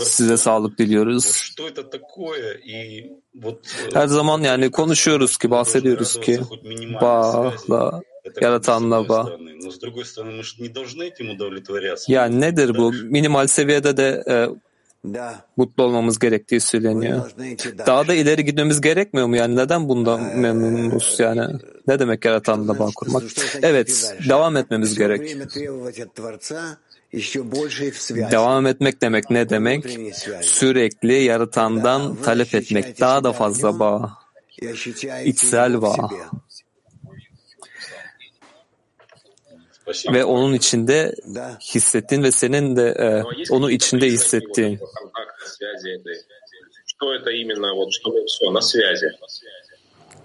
size 0.03 0.37
sağlık 0.37 0.77
diliyoruz. 0.77 1.53
Her 3.93 4.07
zaman 4.07 4.41
yani 4.41 4.71
konuşuyoruz 4.71 5.37
ki, 5.37 5.51
bahsediyoruz 5.51 6.19
ki 6.21 6.39
bağla, 7.01 8.01
yaratanla 8.41 9.09
bağ. 9.09 9.37
Ya 12.07 12.25
nedir 12.25 12.77
bu? 12.77 12.91
Minimal 12.91 13.47
seviyede 13.47 13.97
de 13.97 14.23
e, 14.29 14.35
mutlu 15.57 15.83
olmamız 15.83 16.19
gerektiği 16.19 16.59
söyleniyor. 16.59 17.31
Daha 17.85 18.07
da 18.07 18.13
ileri 18.13 18.45
gitmemiz 18.45 18.81
gerekmiyor 18.81 19.27
mu? 19.27 19.35
Yani 19.35 19.55
neden 19.55 19.89
bundan 19.89 20.21
memnunuz 20.37 21.15
yani? 21.19 21.59
Ne 21.87 21.99
demek 21.99 22.25
yaratanla 22.25 22.79
bağ 22.79 22.89
kurmak? 22.95 23.23
Evet, 23.61 24.15
devam 24.29 24.57
etmemiz 24.57 24.97
gerek. 24.97 25.35
Devam 28.31 28.65
etmek 28.67 29.01
demek 29.01 29.29
ne 29.29 29.49
demek? 29.49 29.85
Sürekli 30.41 31.13
yaratandan 31.13 32.15
talep 32.15 32.55
etmek, 32.55 32.99
daha 32.99 33.23
da 33.23 33.33
fazla 33.33 33.79
bağ, 33.79 34.17
içsel 35.25 35.81
bağ. 35.81 36.09
Ve 40.12 40.24
onun 40.24 40.54
içinde 40.54 41.14
hissettiğin 41.60 42.22
ve 42.22 42.32
senin 42.32 42.76
de 42.76 42.88
e, 42.88 43.08
onu 43.52 43.70
içinde 43.70 44.06
hissettiğin. 44.06 44.78
контакт, 44.78 45.32
связи 45.58 45.88
этой. 45.96 46.16
Что 46.86 47.14
это 47.14 47.30
именно, 47.30 47.74
вот, 47.74 47.92
что 47.92 48.10
мы 48.10 48.24
все 48.26 48.50
на 48.50 48.60
связи? 48.60 49.08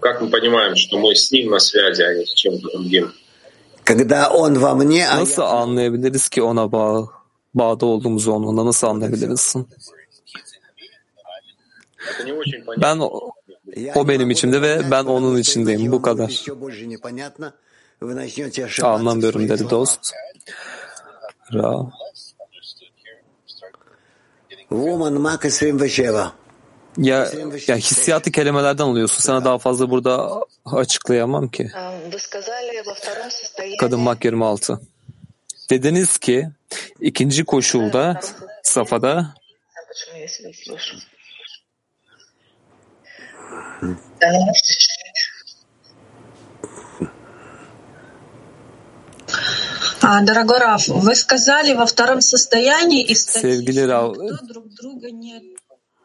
Как 0.00 0.20
мы 0.20 0.30
понимаем, 0.30 0.76
что 0.76 0.98
мы 0.98 1.14
с 1.14 1.32
ним 1.32 1.50
на 1.50 1.58
связи, 1.58 2.02
а 2.02 2.14
не 2.14 2.24
с 2.24 2.32
чем-то 2.34 2.68
другим? 2.72 3.12
Когда 3.84 4.30
он 4.30 4.58
во 4.58 4.74
мне, 4.74 5.08
а 5.08 5.20
Nasıl 5.20 5.42
anlayabiliriz 5.42 6.28
ki 6.28 6.42
ona 6.42 6.72
bağ, 6.72 7.08
bağda 7.54 7.86
olduğumuzu 7.86 8.32
onunla 8.32 8.66
nasıl 8.66 8.86
anlayabiliriz? 8.86 9.56
Это 12.10 12.24
не 12.24 12.32
очень 12.32 12.64
понятно. 12.64 12.82
Ben 12.82 12.98
o, 12.98 13.32
o 13.94 14.08
benim 14.08 14.30
içimde 14.30 14.62
ve 14.62 14.90
ben 14.90 15.04
onun 15.04 15.38
içindeyim. 15.38 15.92
Bu 15.92 16.02
kadar. 16.02 16.44
Anlamıyorum 18.85 19.49
dedi 19.49 19.69
dost. 19.69 20.11
Ra. 21.53 21.91
Ya, 26.97 27.27
ya 27.67 27.75
hissiyatı 27.75 28.31
kelimelerden 28.31 28.83
alıyorsun. 28.83 29.19
Sana 29.19 29.45
daha 29.45 29.57
fazla 29.57 29.89
burada 29.89 30.41
açıklayamam 30.65 31.47
ki. 31.47 31.69
Kadın 33.79 33.99
Mak 33.99 34.25
26. 34.25 34.79
Dediniz 35.69 36.17
ki 36.17 36.49
ikinci 37.01 37.45
koşulda 37.45 38.19
safada 38.63 39.33
Hı. 43.79 43.97
Дорогой 50.22 50.58
Раф, 50.58 50.88
вы 50.88 51.14
сказали 51.14 51.74
во 51.74 51.86
втором 51.86 52.20
состоянии 52.20 53.02
и 53.04 53.14
в 53.14 53.18
статье, 53.18 53.50
sevgili 53.56 53.82
Rav 53.86 54.14
что 54.14 54.46
друг 54.46 54.68
друга 54.74 55.10
не, 55.10 55.34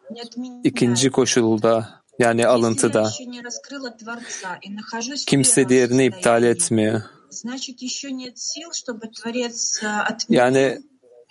не 0.10 0.22
отменяют. 0.22 0.66
ikinci 0.66 1.10
koşulda 1.10 2.04
Yani 2.20 2.42
Если 2.42 2.42
я 2.42 2.50
alıntıda. 2.52 3.04
еще 3.10 3.26
не 3.26 3.42
раскрыла 3.42 3.90
Творца 3.92 4.52
и 4.62 4.70
нахожусь 4.70 5.24
в 5.26 5.28
Kimse 5.28 5.56
первом 5.62 5.70
diğerini 5.70 6.06
iptal 6.06 6.42
состоянии, 6.42 6.52
etmiyor. 6.52 7.02
значит, 7.30 7.82
еще 7.82 8.12
нет 8.12 8.38
сил, 8.40 8.70
чтобы 8.74 9.08
Творец 9.18 9.80
а, 9.84 10.06
Yani 10.30 10.80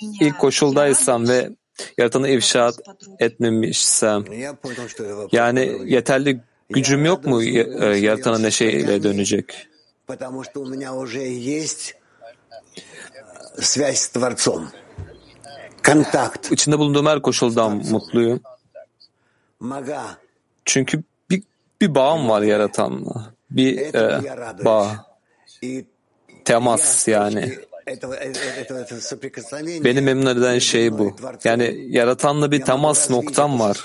отменил 0.00 0.20
ilk 0.20 0.20
меня. 0.20 0.26
Я 0.34 0.38
koşuldaysam 0.38 1.28
ve 1.28 1.38
радуюсь. 1.42 1.56
yaratanı 1.98 2.28
ifşa 2.28 2.70
etmemişsem, 3.18 4.24
yani 5.32 5.78
yeterli 5.86 6.40
gücüm 6.70 7.04
yok 7.04 7.26
mu 7.26 7.42
ya- 7.42 7.64
e, 7.80 7.98
yaratana 7.98 8.38
neşeyle 8.38 9.02
dönecek? 9.02 9.68
Потому 10.06 10.44
что 10.44 10.60
у 10.60 10.66
меня 10.66 10.94
уже 10.94 11.20
есть 11.20 11.94
связь 13.58 14.00
с 14.00 14.08
Творцом. 14.08 14.68
Контакт. 15.82 16.52
İçinde 16.52 16.78
bulunduğum 16.78 17.06
her 17.06 17.22
koşuldan 17.22 17.72
mutluyum. 17.90 18.40
Мага. 19.60 20.18
Çünkü 20.64 21.02
bir, 21.30 21.42
bir 21.80 21.94
bağım 21.94 22.28
var 22.28 22.42
yaratanla. 22.42 23.32
Bir 23.50 23.94
e, 23.94 24.64
bağ, 24.64 25.12
И 25.62 25.84
temas 26.44 27.08
yani. 27.08 27.58
этого, 27.86 28.14
этого, 28.14 28.78
этого 28.84 29.00
соприкосновения 29.00 29.84
Beni 29.84 30.00
memnun 30.00 30.26
eden 30.36 30.58
şey 30.58 30.98
bu. 30.98 31.16
Yani 31.44 31.86
yaratanla 31.88 32.50
bir 32.50 32.62
temas 32.62 33.10
noktam 33.10 33.60
var. 33.60 33.82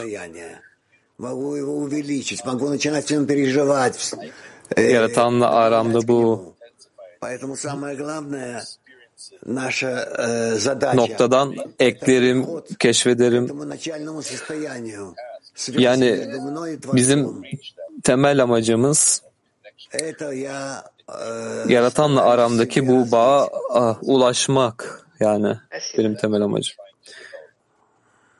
Yaratanla 4.77 5.51
aramda 5.51 6.09
bu 6.09 6.53
noktadan 10.95 11.55
eklerim, 11.79 12.47
keşfederim. 12.79 13.69
Yani 15.69 16.29
bizim 16.93 17.43
temel 18.05 18.43
amacımız 18.43 19.23
yaratanla 21.69 22.23
aramdaki 22.23 22.89
bu 22.89 23.13
bağa 23.13 23.49
ah, 23.71 23.99
ulaşmak 24.03 25.07
yani 25.21 25.57
benim 25.99 26.17
temel 26.17 26.43
amacım. 26.43 26.77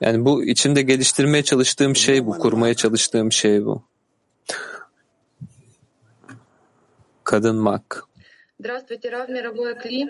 Yani 0.01 0.25
bu 0.25 0.45
içimde 0.45 0.83
geliştirmeye 0.83 1.45
çalıştığım 1.45 1.97
şey 1.97 2.27
bu, 2.27 2.39
kurmaya 2.39 2.75
çalıştığım 2.75 3.33
şey 3.33 3.65
bu. 3.65 3.83
Kadınmak. 7.32 8.04
Здравствуйте, 8.60 9.10
Рав 9.12 9.30
Мировой 9.30 9.76
Кли. 9.76 10.10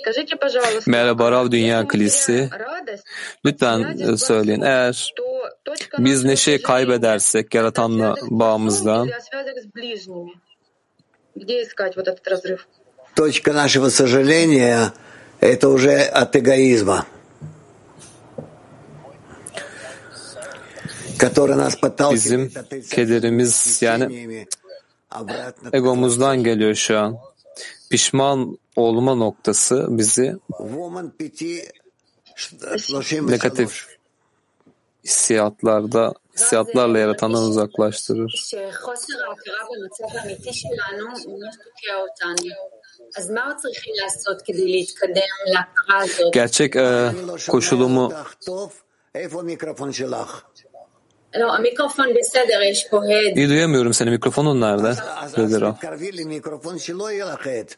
Скажите, 0.00 0.36
пожалуйста, 0.36 0.90
Merhaba 0.90 1.30
Rav 1.30 1.50
Dünya 1.50 1.86
Kilisi. 1.88 2.50
радость 2.52 3.04
Lütfen 3.44 3.98
e, 3.98 4.16
söyleyin. 4.16 4.60
Eğer 4.60 5.14
biz 5.98 6.24
neşeyi 6.24 6.62
kaybedersek 6.62 7.54
yaratanla 7.54 8.14
bağımızdan 8.30 9.06
или 9.06 9.12
о 9.12 9.20
связях 9.20 9.56
с 9.62 9.66
ближними? 9.74 10.32
Где 11.36 11.62
искать 11.62 11.96
вот 11.96 12.08
этот 12.08 12.28
разрыв? 12.28 12.66
точка 13.16 13.52
нашего 13.54 13.88
сожаления – 13.88 15.40
это 15.40 15.68
уже 15.70 15.96
от 16.00 16.36
эгоизма, 16.36 17.06
который 21.18 21.56
нас 21.56 21.74
bizim 21.74 21.80
подталкивает 21.80 22.56
отрицательными 22.56 22.94
kederimiz 22.94 23.82
yani 23.82 24.04
ощущениями 24.04 24.40
обратно 24.42 24.59
к 24.59 24.59
egomuzdan 25.73 26.43
geliyor 26.43 26.75
şu 26.75 26.99
an. 26.99 27.17
Pişman 27.89 28.57
olma 28.75 29.15
noktası 29.15 29.85
bizi 29.89 30.35
negatif 33.21 33.87
hissiyatlarda 35.03 36.13
hissiyatlarla 36.35 36.99
yaratandan 36.99 37.43
uzaklaştırır. 37.43 38.51
Gerçek 46.33 46.75
e, 46.75 47.11
koşulumu 47.49 48.13
iyi 53.36 53.48
duyamıyorum 53.48 53.94
seni. 53.94 54.10
Mikrofonun 54.10 54.60
nerede? 54.60 54.94
אז 55.22 55.36
Dedi 55.36 55.60
Rav. 55.60 55.72
תתקרבי 55.74 56.12
למיקרופון 56.12 56.78
שלא 56.78 57.10
יהיה 57.10 57.24
לך 57.34 57.46
עד. 57.46 57.70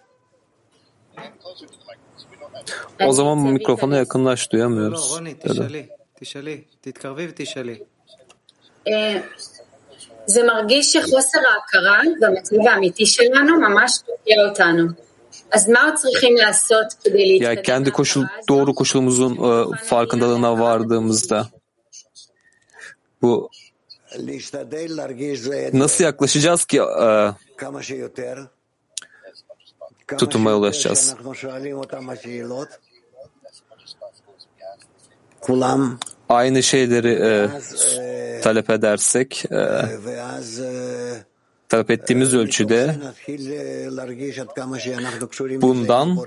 O 3.08 3.12
zaman 3.12 3.38
mikrofona 3.38 3.96
yakınlaş 3.96 4.40
לא, 4.46 4.50
duyamıyoruz. 4.52 5.10
רוני, 5.10 5.34
Dedi. 5.34 5.48
תשאלי, 5.48 5.86
תשאלי, 6.20 6.56
תתקרבי 6.80 7.26
ותשאלי. 7.28 7.76
אה, 8.88 9.20
זה 10.26 10.42
מרגיש 10.42 10.92
שחוסר 10.92 11.38
ההכרה 11.54 12.00
במצב 12.20 12.56
האמיתי 12.70 13.06
שלנו 13.06 13.60
ממש 13.60 13.92
תוקע 14.06 14.48
אותנו. 14.48 14.84
אז 15.52 15.68
מה 15.68 15.80
עוד 15.84 15.94
צריכים 15.94 16.36
לעשות 16.36 16.86
כדי 17.04 17.38
Ya 17.38 17.48
להתקדם 17.48 17.64
kendi 17.64 17.90
koşul 17.90 18.24
doğru 18.48 18.74
koşulumuzun 18.74 19.32
e, 19.32 19.76
farkındalığına 19.84 20.58
vardığımızda 20.60 21.48
bu 23.23 23.49
nasıl 25.73 26.03
yaklaşacağız 26.03 26.65
ki 26.65 26.81
e, 26.81 27.29
tutunmaya 30.17 30.57
ulaşacağız? 30.57 31.15
Aynı 36.29 36.63
şeyleri 36.63 37.11
e, 37.11 37.49
e, 38.01 38.41
talep 38.41 38.69
edersek 38.69 39.45
e, 39.51 39.81
talep 41.69 41.91
ettiğimiz 41.91 42.33
ölçüde 42.33 42.95
bundan 45.61 46.19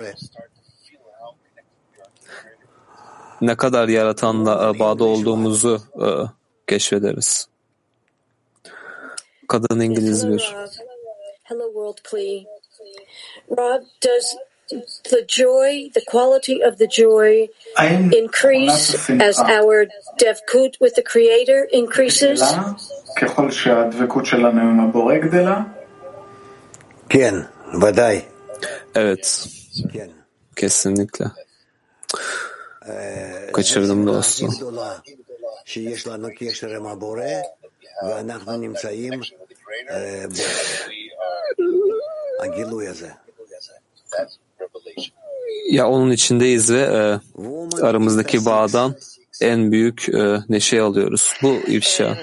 ne 3.41 3.57
kadar 3.57 3.89
yaratanla 3.89 4.73
e, 4.75 4.79
bağda 4.79 5.05
olduğumuzu 5.05 5.83
e, 6.01 6.36
keşfederiz. 6.68 7.48
Kadın 9.48 9.80
İngiliz 9.80 10.28
bir. 10.28 10.54
Rob. 10.56 10.70
Hello, 11.44 11.66
World 11.66 12.02
Klee. 12.04 12.46
Rob, 13.50 13.84
does 14.02 14.38
the 15.04 15.26
joy, 15.28 15.90
the 15.94 16.02
quality 16.12 16.64
of 16.64 16.78
the 16.78 16.88
joy, 16.88 17.48
האם 17.76 18.10
increase 18.10 18.96
עונת 19.10 19.22
as 19.22 19.40
השמחה 19.40 19.60
our 19.60 19.86
devkut 20.18 20.78
with 20.82 20.96
the 20.96 21.04
Creator 21.04 21.68
increases? 21.74 22.42
גדלה 22.42 22.64
ככל 23.22 23.52
שהדבקות 23.52 24.26
שלנו 24.26 24.62
עם 24.62 24.80
הבורא 24.80 25.18
גדלה? 25.18 25.60
כן, 27.10 27.34
ודאי. 27.82 28.22
Evet, 28.96 29.26
כן. 29.94 30.08
kesinlikle. 30.56 31.28
אה, 32.88 33.48
Kaçırdım 33.54 34.06
זו 34.06 34.20
dostum. 34.20 34.48
הכי 34.48 34.58
גדולה 34.58 34.96
שיש 35.66 36.08
לנו 36.08 36.28
קשר 36.40 36.70
עם 36.70 36.86
הבורא, 36.86 37.24
ואנחנו 38.04 38.58
נמצאים 38.58 39.22
אה, 39.90 40.26
בגילוי 42.42 42.88
הזה. 42.88 43.10
Ya 45.70 45.88
onun 45.88 46.12
içindeyiz 46.12 46.72
ve 46.72 46.82
e, 46.82 47.20
aramızdaki 47.82 48.46
bağdan 48.46 48.96
en 49.42 49.72
büyük 49.72 50.10
e, 50.10 50.38
neşe 50.50 50.82
alıyoruz. 50.82 51.34
Bu 51.44 51.54
ifşa. 51.68 52.18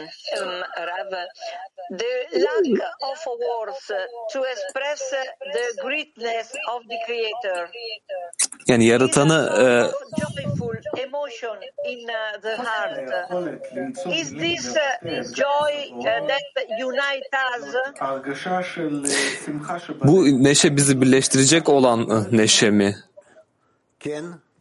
the 1.90 2.40
lack 2.40 2.80
of 3.02 3.20
words 3.28 3.92
to 4.32 4.44
express 4.44 5.02
the 5.54 5.82
greatness 5.82 6.52
of 6.76 6.82
the 6.90 6.98
Creator. 7.06 7.70
Yani 8.68 8.86
yaratanı 8.86 9.50
joyful 10.20 10.76
e, 10.76 11.02
emotion 11.02 11.58
in 11.86 12.08
uh, 12.10 12.42
the 12.42 12.56
heart. 12.58 13.00
Is 14.20 14.34
uh, 14.34 14.38
this 14.38 14.76
joy 15.34 15.74
uh, 16.00 16.28
that 16.28 16.42
unite 16.80 17.30
us? 17.58 17.76
Bu 20.04 20.44
neşe 20.44 20.78
bizi 20.78 21.02
birleştirecek 21.02 21.70
olan 21.70 22.10
e, 22.10 22.38
neşe 22.38 22.72
mi? 22.72 22.96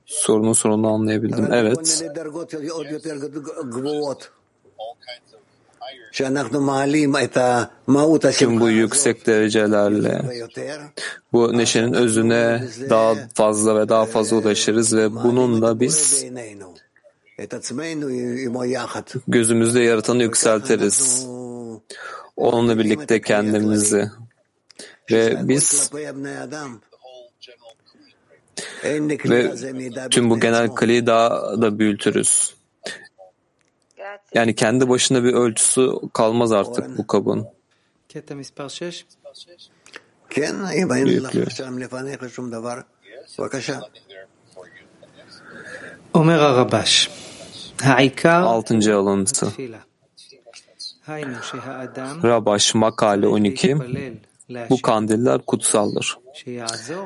Sorunun 0.06 0.52
sorunu 0.52 0.88
anlayabildim. 0.88 1.52
Evet. 1.52 2.04
Tüm 8.38 8.60
bu 8.60 8.70
yüksek 8.70 9.26
derecelerle 9.26 10.22
bu 11.32 11.58
neşenin 11.58 11.92
özüne 11.92 12.68
daha 12.90 13.14
fazla 13.34 13.80
ve 13.80 13.88
daha 13.88 14.06
fazla 14.06 14.36
ulaşırız 14.36 14.96
ve 14.96 15.14
bununla 15.14 15.80
biz 15.80 16.24
gözümüzde 19.28 19.80
yaratanı 19.80 20.22
yükseltiriz. 20.22 21.26
Onunla 22.36 22.78
birlikte 22.78 23.20
kendimizi 23.20 24.10
ve 25.10 25.48
biz 25.48 25.90
ve 29.24 29.54
tüm 30.10 30.30
bu 30.30 30.40
genel 30.40 30.68
kaleyi 30.68 31.06
daha 31.06 31.62
da 31.62 31.78
büyütürüz. 31.78 32.54
Yani 34.34 34.54
kendi 34.54 34.88
başına 34.88 35.24
bir 35.24 35.32
ölçüsü 35.32 35.90
kalmaz 36.12 36.52
artık 36.52 36.98
bu 36.98 37.06
kabın. 37.06 37.46
Omer 46.14 46.38
Arabaş 46.38 47.10
Altıncı 48.42 48.96
alıntı 48.96 49.46
Rabaş 52.24 52.74
Makale 52.74 53.26
12 53.26 53.76
bu 54.70 54.82
kandiller 54.82 55.38
kutsaldır. 55.46 56.18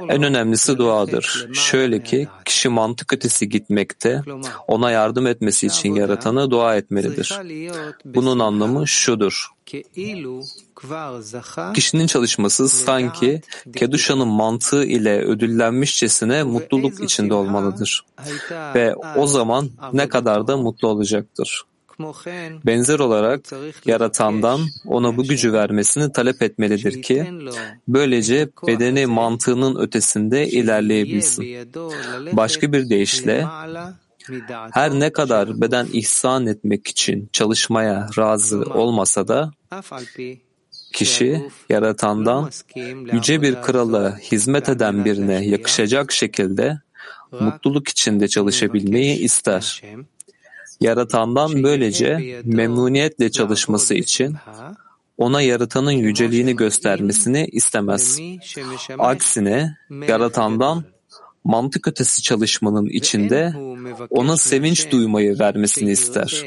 En 0.08 0.22
önemlisi 0.22 0.78
duadır. 0.78 1.48
Şöyle 1.52 2.02
ki 2.02 2.28
kişi 2.44 2.68
mantık 2.68 3.12
ötesi 3.12 3.48
gitmekte 3.48 4.22
ona 4.68 4.90
yardım 4.90 5.26
etmesi 5.26 5.66
için 5.66 5.94
yaratana 5.94 6.50
dua 6.50 6.76
etmelidir. 6.76 7.40
Bunun 8.04 8.38
anlamı 8.38 8.88
şudur. 8.88 9.46
Kişinin 11.74 12.06
çalışması 12.06 12.68
sanki 12.68 13.40
Keduşa'nın 13.76 14.28
mantığı 14.28 14.84
ile 14.84 15.20
ödüllenmişçesine 15.20 16.42
mutluluk 16.42 17.04
içinde 17.04 17.34
olmalıdır. 17.34 18.04
Ve 18.74 18.94
o 19.16 19.26
zaman 19.26 19.70
ne 19.92 20.08
kadar 20.08 20.46
da 20.46 20.56
mutlu 20.56 20.88
olacaktır. 20.88 21.62
Benzer 22.66 22.98
olarak 22.98 23.40
yaratandan 23.86 24.60
ona 24.86 25.16
bu 25.16 25.22
gücü 25.22 25.52
vermesini 25.52 26.12
talep 26.12 26.42
etmelidir 26.42 27.02
ki 27.02 27.26
böylece 27.88 28.48
bedeni 28.66 29.06
mantığının 29.06 29.76
ötesinde 29.76 30.48
ilerleyebilsin. 30.48 31.44
Başka 32.32 32.72
bir 32.72 32.88
deyişle 32.88 33.46
her 34.72 34.90
ne 34.90 35.12
kadar 35.12 35.60
beden 35.60 35.86
ihsan 35.92 36.46
etmek 36.46 36.86
için 36.86 37.28
çalışmaya 37.32 38.08
razı 38.18 38.62
olmasa 38.62 39.28
da 39.28 39.50
kişi 40.92 41.48
yaratandan 41.68 42.50
yüce 43.12 43.42
bir 43.42 43.62
krala 43.62 44.18
hizmet 44.18 44.68
eden 44.68 45.04
birine 45.04 45.46
yakışacak 45.46 46.12
şekilde 46.12 46.80
mutluluk 47.40 47.88
içinde 47.88 48.28
çalışabilmeyi 48.28 49.18
ister. 49.18 49.82
Yaratandan 50.80 51.62
böylece 51.62 52.40
memnuniyetle 52.44 53.30
çalışması 53.30 53.94
için 53.94 54.36
ona 55.18 55.42
yaratanın 55.42 55.90
yüceliğini 55.90 56.56
göstermesini 56.56 57.46
istemez. 57.52 58.20
Aksine 58.98 59.76
yaratandan 60.08 60.84
mantık 61.44 61.88
ötesi 61.88 62.22
çalışmanın 62.22 62.86
içinde 62.86 63.52
ona 64.10 64.36
sevinç 64.36 64.90
duymayı 64.90 65.38
vermesini 65.38 65.90
ister. 65.90 66.44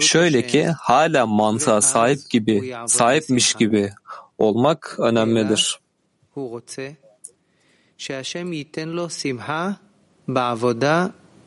Şöyle 0.00 0.46
ki 0.46 0.66
hala 0.66 1.26
mantığa 1.26 1.80
sahip 1.80 2.30
gibi, 2.30 2.74
sahipmiş 2.86 3.54
gibi 3.54 3.90
olmak 4.38 4.96
önemlidir. 4.98 5.80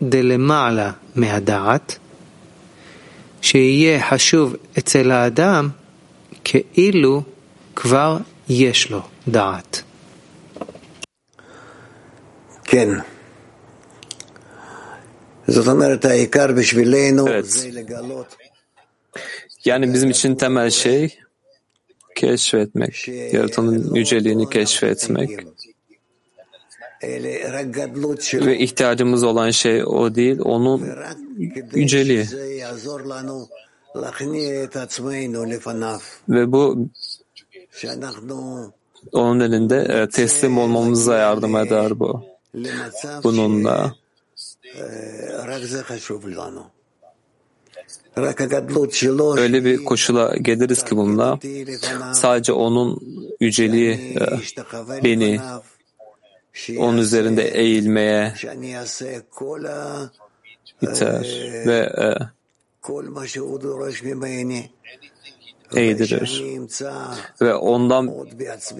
דלמעלה 0.02 0.91
מהדעת, 1.16 1.97
שיהיה 3.41 4.10
חשוב 4.10 4.56
אצל 4.78 5.12
האדם 5.12 5.70
כאילו 6.43 7.24
כבר 7.76 8.18
יש 8.49 8.91
לו 8.91 9.02
דעת. 9.28 9.82
כן. 12.64 12.89
זאת 15.47 15.68
אומרת, 15.68 16.06
העיקר 16.06 16.52
בשבילנו. 16.52 17.26
זה 17.43 17.70
לגלות 17.72 18.36
Yani 19.66 19.93
bizim 19.93 20.10
için 20.10 20.36
temel 20.36 20.70
şey 20.70 21.18
keşfetmek, 22.16 23.08
yaratanın 23.08 23.95
yüceliğini 23.95 24.49
keşfetmek 24.49 25.30
Ve 28.45 28.58
ihtiyacımız 28.58 29.24
olan 29.24 29.52
şey 29.52 29.84
o 29.86 30.16
değil, 30.16 30.39
onun 30.39 30.88
yüceliği. 31.74 32.26
Ve 36.30 36.52
bu 36.52 36.89
onun 39.12 39.39
elinde 39.39 40.10
teslim 40.12 40.58
olmamıza 40.58 41.18
yardım 41.18 41.56
eder 41.56 41.99
bu. 41.99 42.24
Bununla. 43.24 43.95
öyle 49.38 49.66
bir 49.66 49.84
koşula 49.84 50.36
geliriz 50.38 50.84
ki 50.84 50.97
bununla. 50.97 51.39
Sadece 52.14 52.54
onun 52.54 52.99
yüceliği 53.39 53.91
e, 53.91 55.04
beni 55.04 55.39
onun 56.78 56.97
üzerinde 56.97 57.43
eğilmeye 57.43 58.34
iter 60.82 61.22
ve 61.66 61.78
e, 61.78 62.08
eğdirir 65.76 66.43
ve 67.41 67.56
ondan 67.56 68.12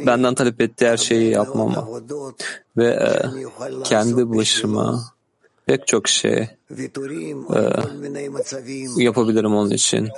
benden 0.06 0.36
talep 0.36 0.62
ettiği 0.62 0.88
her 0.88 0.98
şeyi 0.98 1.32
yapmamı 1.32 2.02
ve 2.78 2.88
e, 2.88 3.22
kendi 3.84 4.30
başıma 4.30 5.04
pek 5.66 5.88
çok 5.88 6.08
şey 6.08 6.38
e, 6.38 6.54
yapabilirim 8.98 9.56
onun 9.56 9.72
için 9.72 10.10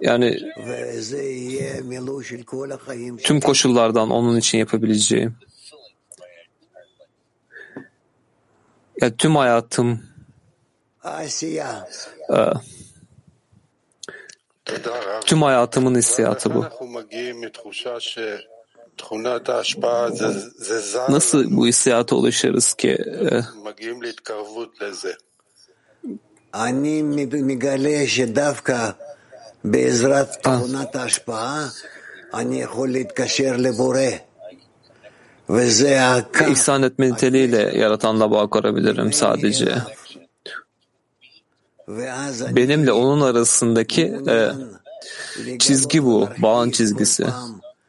yani 0.00 0.38
tüm 3.22 3.40
koşullardan 3.40 4.10
onun 4.10 4.36
için 4.36 4.58
yapabileceği 4.58 5.30
yani 9.00 9.16
tüm 9.16 9.36
hayatım 9.36 10.02
tüm 15.26 15.42
hayatımın 15.42 15.94
hissiyatı 15.94 16.54
bu. 16.54 16.64
Nasıl 21.08 21.56
bu 21.56 21.66
hissiyata 21.66 22.16
ulaşırız 22.16 22.74
ki? 22.74 22.90
E, 23.30 23.40
בעזרת 29.65 30.29
תכונת 30.41 30.95
ההשפעה 30.95 31.67
אני 32.33 32.61
יכול 32.61 32.89
להתקשר 32.89 33.57
לבורא, 33.57 34.11
וזה 35.49 36.15
הקו 36.15 36.45
ihsan 36.45 36.83
etme 36.83 37.11
niteliğiyle 37.11 37.77
yaratanla 37.77 38.31
bağ 38.31 38.47
kurabilirim 38.47 39.13
sadece. 39.13 39.81
ואז 41.87 42.41
אני 42.41 42.55
Benimle 42.55 42.91
onun 42.91 43.21
arasındaki 43.21 44.01
e, 44.01 44.51
מעוניין 45.37 45.57
çizgi 45.59 46.03
bu, 46.03 46.29
bağın 46.37 46.71
çizgisi. 46.71 47.25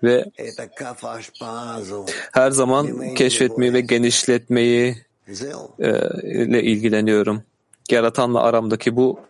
Ve 0.03 0.25
את 0.49 0.61
הכף 0.61 1.05
ההשפעה 1.05 1.75
הזו. 1.75 2.07
her 2.33 2.51
zaman 2.51 3.15
keşfetmeyi 3.15 3.73
ve 3.73 3.81
genişletmeyi 3.81 4.97
זהו. 5.29 5.75
e, 5.79 5.91
ile 6.23 6.63
ilgileniyorum. 6.63 7.43
Yaratanla 7.91 8.43
aramdaki 8.43 8.97
bu 8.97 9.21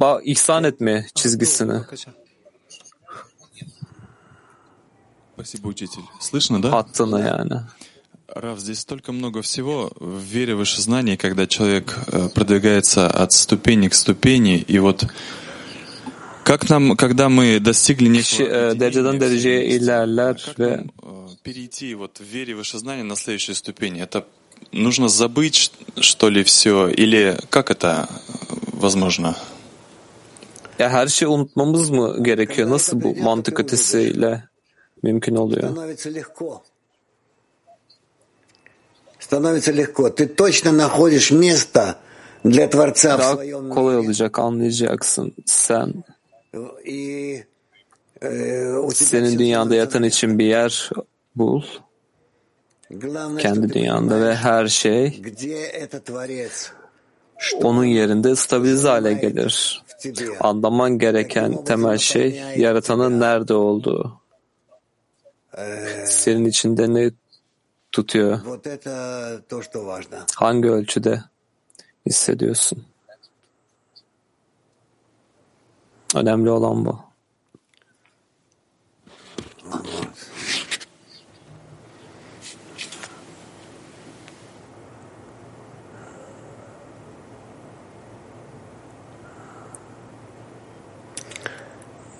Ba, 0.00 0.20
ihsan 0.24 0.64
etme 0.64 1.06
çizgisini. 1.14 1.80
Спасибо, 5.34 5.68
учитель. 5.68 6.02
Слышно, 6.20 6.62
да? 6.62 6.72
Hattını 6.72 7.20
yani. 7.20 7.60
Рав, 8.28 8.58
здесь 8.58 8.80
столько 8.80 9.12
много 9.12 9.40
всего 9.40 9.90
в 10.00 10.20
вере 10.20 10.54
выше 10.54 10.82
знаний, 10.82 11.16
когда 11.16 11.46
человек 11.46 11.96
э, 12.06 12.28
продвигается 12.34 13.08
от 13.08 13.32
ступени 13.32 13.88
к 13.88 13.94
ступени, 13.94 14.58
и 14.58 14.78
вот 14.78 15.06
как 16.42 16.68
нам, 16.68 16.96
когда 16.96 17.28
мы 17.28 17.60
достигли 17.60 18.08
некого 18.08 18.42
э, 18.48 18.74
перейти 21.42 21.94
вот 21.94 22.18
в 22.18 22.24
вере 22.24 22.54
выше 22.54 22.78
знания 22.78 23.04
на 23.04 23.16
следующую 23.16 23.54
ступень? 23.54 24.00
Это 24.00 24.24
нужно 24.72 25.08
забыть, 25.08 25.70
что 26.00 26.28
ли, 26.28 26.42
все? 26.42 26.88
Или 26.88 27.38
как 27.50 27.70
это 27.70 28.08
э, 28.08 28.65
возможно? 28.75 29.35
ya 30.79 30.89
her 30.89 31.07
şeyi 31.07 31.29
unutmamız 31.29 31.89
mı 31.89 32.23
gerekiyor? 32.23 32.69
Nasıl 32.69 33.01
bu 33.01 33.15
mantık 33.15 33.59
ötesiyle 33.59 34.43
mümkün 35.03 35.35
oluyor? 35.35 35.69
становится 35.69 36.09
легко. 36.09 36.61
Становится 39.19 39.71
легко. 39.71 40.09
Ты 40.09 40.27
точно 40.27 40.71
находишь 40.71 41.31
место 41.31 41.97
для 42.43 42.67
Творца 42.67 43.15
в 43.15 43.19
Daha 43.19 43.33
своем 43.33 43.69
kolay 43.69 43.97
olacak 43.97 44.39
anlayacaksın. 44.39 45.33
Sen 45.45 46.03
и 46.85 47.45
э, 48.21 48.77
у 48.77 48.91
тебя 48.91 49.09
senin 49.09 49.25
всё 49.25 49.39
dünyada 49.39 49.75
становится 49.75 49.75
yatan 49.75 50.03
için 50.03 50.39
bir 50.39 50.45
yer 50.45 50.89
bul. 51.35 51.63
Главное, 52.89 53.39
что 53.39 53.47
Kendi 53.47 53.67
ты 53.67 53.73
dünyanda 53.73 54.15
ve 54.15 54.19
понимаешь, 54.19 54.43
her 54.43 54.67
şey 54.67 55.09
где 55.21 55.63
этот 55.63 56.05
Творец. 56.05 56.71
onun 57.62 57.84
yerinde 57.84 58.36
stabilize 58.36 58.88
hale 58.88 59.12
gelir. 59.12 59.82
Anlaman 60.40 60.98
gereken 60.98 61.64
temel 61.64 61.98
şey 61.98 62.42
yaratanın 62.56 63.20
nerede 63.20 63.54
olduğu. 63.54 64.20
Senin 66.04 66.44
içinde 66.44 66.94
ne 66.94 67.10
tutuyor? 67.92 68.40
Hangi 70.36 70.68
ölçüde 70.70 71.22
hissediyorsun? 72.06 72.84
Önemli 76.14 76.50
olan 76.50 76.84
bu. 76.84 77.00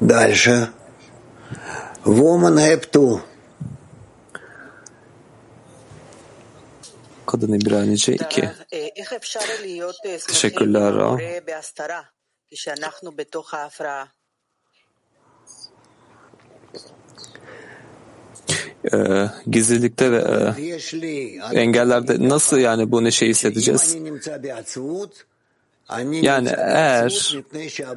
Дальше. 0.00 0.68
Woman 2.04 2.56
have 2.56 2.80
to. 2.80 3.20
Kadın 7.26 7.52
İbranice 7.52 8.14
2. 8.14 8.50
Teşekkürler 10.26 10.94
Ra. 10.94 11.18
e, 18.92 19.30
gizlilikte 19.46 20.12
ve 20.12 20.24
e, 21.52 21.58
engellerde 21.60 22.28
nasıl 22.28 22.58
yani 22.58 22.92
bu 22.92 23.04
neşeyi 23.04 23.30
hissedeceğiz? 23.30 23.96
Yani 26.22 26.48
eğer 26.56 27.36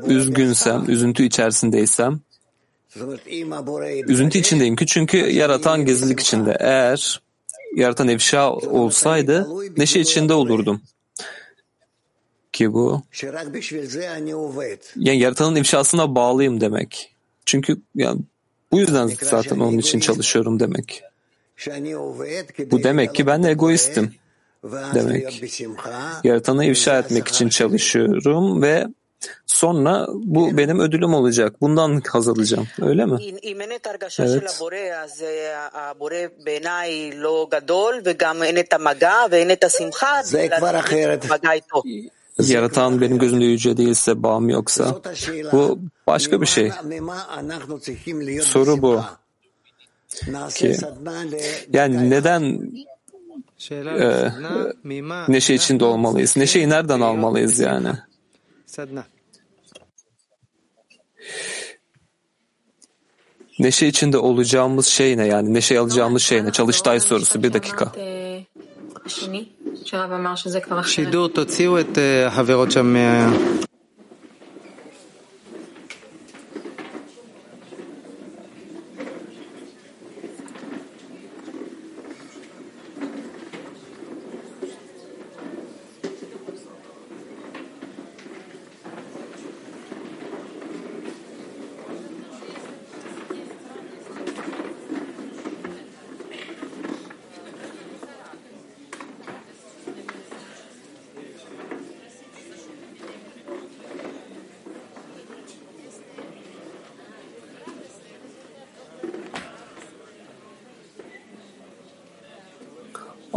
üzgünsem, 0.08 0.86
üzüntü 0.88 1.24
içerisindeysem, 1.24 2.20
üzüntü 4.08 4.38
içindeyim 4.38 4.76
ki 4.76 4.86
çünkü 4.86 5.18
yaratan 5.18 5.86
gizlilik 5.86 6.20
içinde. 6.20 6.58
Eğer 6.60 7.22
yaratan 7.76 8.08
ifşa 8.08 8.52
olsaydı 8.52 9.48
neşe 9.78 10.00
içinde 10.00 10.34
olurdum 10.34 10.82
ki 12.52 12.74
bu 12.74 13.02
yani 14.96 15.20
yaratanın 15.20 15.56
ifşasına 15.56 16.16
bağlıyım 16.16 16.62
demek. 16.62 17.16
Çünkü 17.46 17.82
yani 17.96 18.22
bu 18.72 18.80
yüzden 18.80 19.12
zaten 19.22 19.60
onun 19.60 19.78
için 19.78 20.00
çalışıyorum 20.00 20.60
demek. 20.60 21.04
Bu 22.72 22.84
demek 22.84 23.16
ki 23.16 23.28
ben 23.28 23.44
egoistim 23.44 24.14
demek. 24.64 25.42
Yaratanı 26.24 26.66
ifşa 26.66 27.00
etmek 27.00 27.28
için 27.28 27.50
çalışıyorum 27.50 28.62
ve 28.62 28.88
sonra 29.46 30.08
bu 30.14 30.58
benim 30.58 30.80
ödülüm 30.80 31.14
olacak. 31.14 31.62
Bundan 31.62 32.02
haz 32.10 32.28
alacağım. 32.28 32.68
Öyle 32.82 33.06
mi? 33.06 33.18
Evet. 34.20 34.54
Yaratan 42.48 43.02
benim 43.02 43.20
gözümde 43.20 43.46
yüce 43.46 43.78
değilse, 43.78 44.24
bağım 44.24 44.50
yoksa. 44.50 45.02
Bu 45.52 45.80
başka 46.08 46.42
bir 46.42 46.46
şey. 46.46 46.72
Soru 48.42 48.82
bu. 48.82 49.02
Ki, 50.56 50.78
yani 51.74 52.10
neden 52.10 52.72
e, 53.71 53.75
לסדנה, 53.75 54.73
ממה 54.85 55.25
neşe 55.29 55.55
içinde 55.55 55.85
olmalıyız? 55.85 56.37
Neşeyi 56.37 56.69
nereden 56.69 57.01
almalıyız 57.01 57.61
yani? 57.61 57.93
סדנה. 58.67 59.05
Neşe 63.59 63.87
içinde 63.87 64.19
olacağımız 64.19 64.87
şey 64.87 65.17
ne 65.17 65.27
yani? 65.27 65.55
Neşe 65.55 65.79
alacağımız 65.79 66.23
şey 66.23 66.45
ne? 66.45 66.53
Çalıştay 66.53 67.01
sorusu. 67.01 67.43
Bir 67.43 67.53
dakika. 67.53 67.93
אה, 67.97 68.25
השני, 69.07 69.45
שהרב 69.85 70.13
אמר 70.13 70.35
שזה 70.35 70.61
כבר 70.61 70.81
אחרת. 70.81 70.93
שידור, 70.93 71.29
תוציאו 71.29 71.81
את 71.81 71.99
אה, 71.99 72.27
החברות 72.27 72.71
שם 72.71 72.97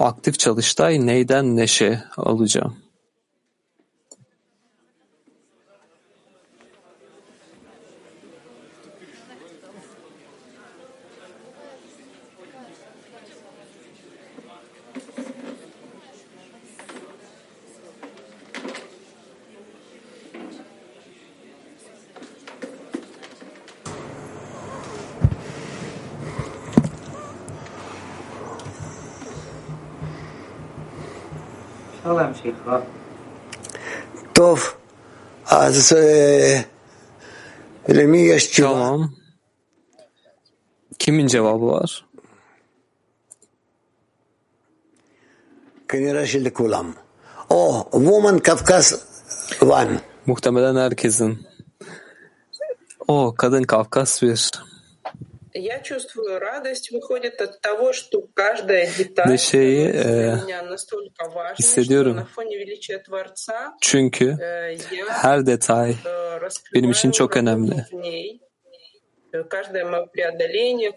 Aktif 0.03 0.39
çalıştay 0.39 1.07
neyden 1.07 1.57
neşe 1.57 2.05
alacağım? 2.17 2.77
אפשר 32.12 32.14
להמשיך, 32.14 32.56
רב. 32.66 32.82
טוב, 34.34 34.74
אז 35.46 35.94
אה, 35.98 36.62
למי 37.88 38.18
יש 38.18 38.48
תשובה? 38.48 38.70
Tamam. 38.70 39.18
Kimin 41.00 41.28
cevabı 41.28 41.66
var? 41.66 42.04
כנראה 45.88 46.28
שלכולם. 46.28 46.92
או, 47.52 47.90
וומן 47.94 48.40
קווקז 48.40 49.04
1. 49.62 49.88
Muhtemelen 50.28 50.76
herkesin. 50.76 51.48
O 53.08 53.36
kadın 53.38 53.64
Kafkas 53.64 54.22
bir. 54.22 54.52
Ve 59.29 59.39
şeyi 59.39 59.89
e, 59.89 60.35
hissediyorum. 61.59 62.27
Çünkü 63.81 64.37
her 65.09 65.47
detay 65.47 65.95
benim 66.75 66.91
için 66.91 67.11
çok 67.11 67.37
önemli. 67.37 67.87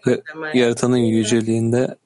Ve 0.06 0.22
Yaratan'ın 0.54 0.96
yüceliğinde 0.96 1.96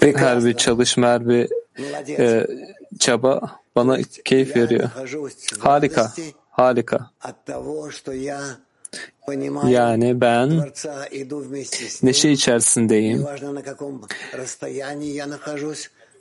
Pek 0.00 0.18
her 0.18 0.44
bir 0.44 0.54
çalışma, 0.54 1.08
her 1.08 1.28
bir 1.28 1.48
e, 2.18 2.46
çaba 2.98 3.60
bana 3.76 3.98
keyif 4.24 4.56
veriyor. 4.56 4.90
Harika. 5.60 6.12
Harika. 6.50 7.10
Yani 9.68 10.20
ben 10.20 10.72
neşe 12.02 12.30
içerisindeyim. 12.30 13.26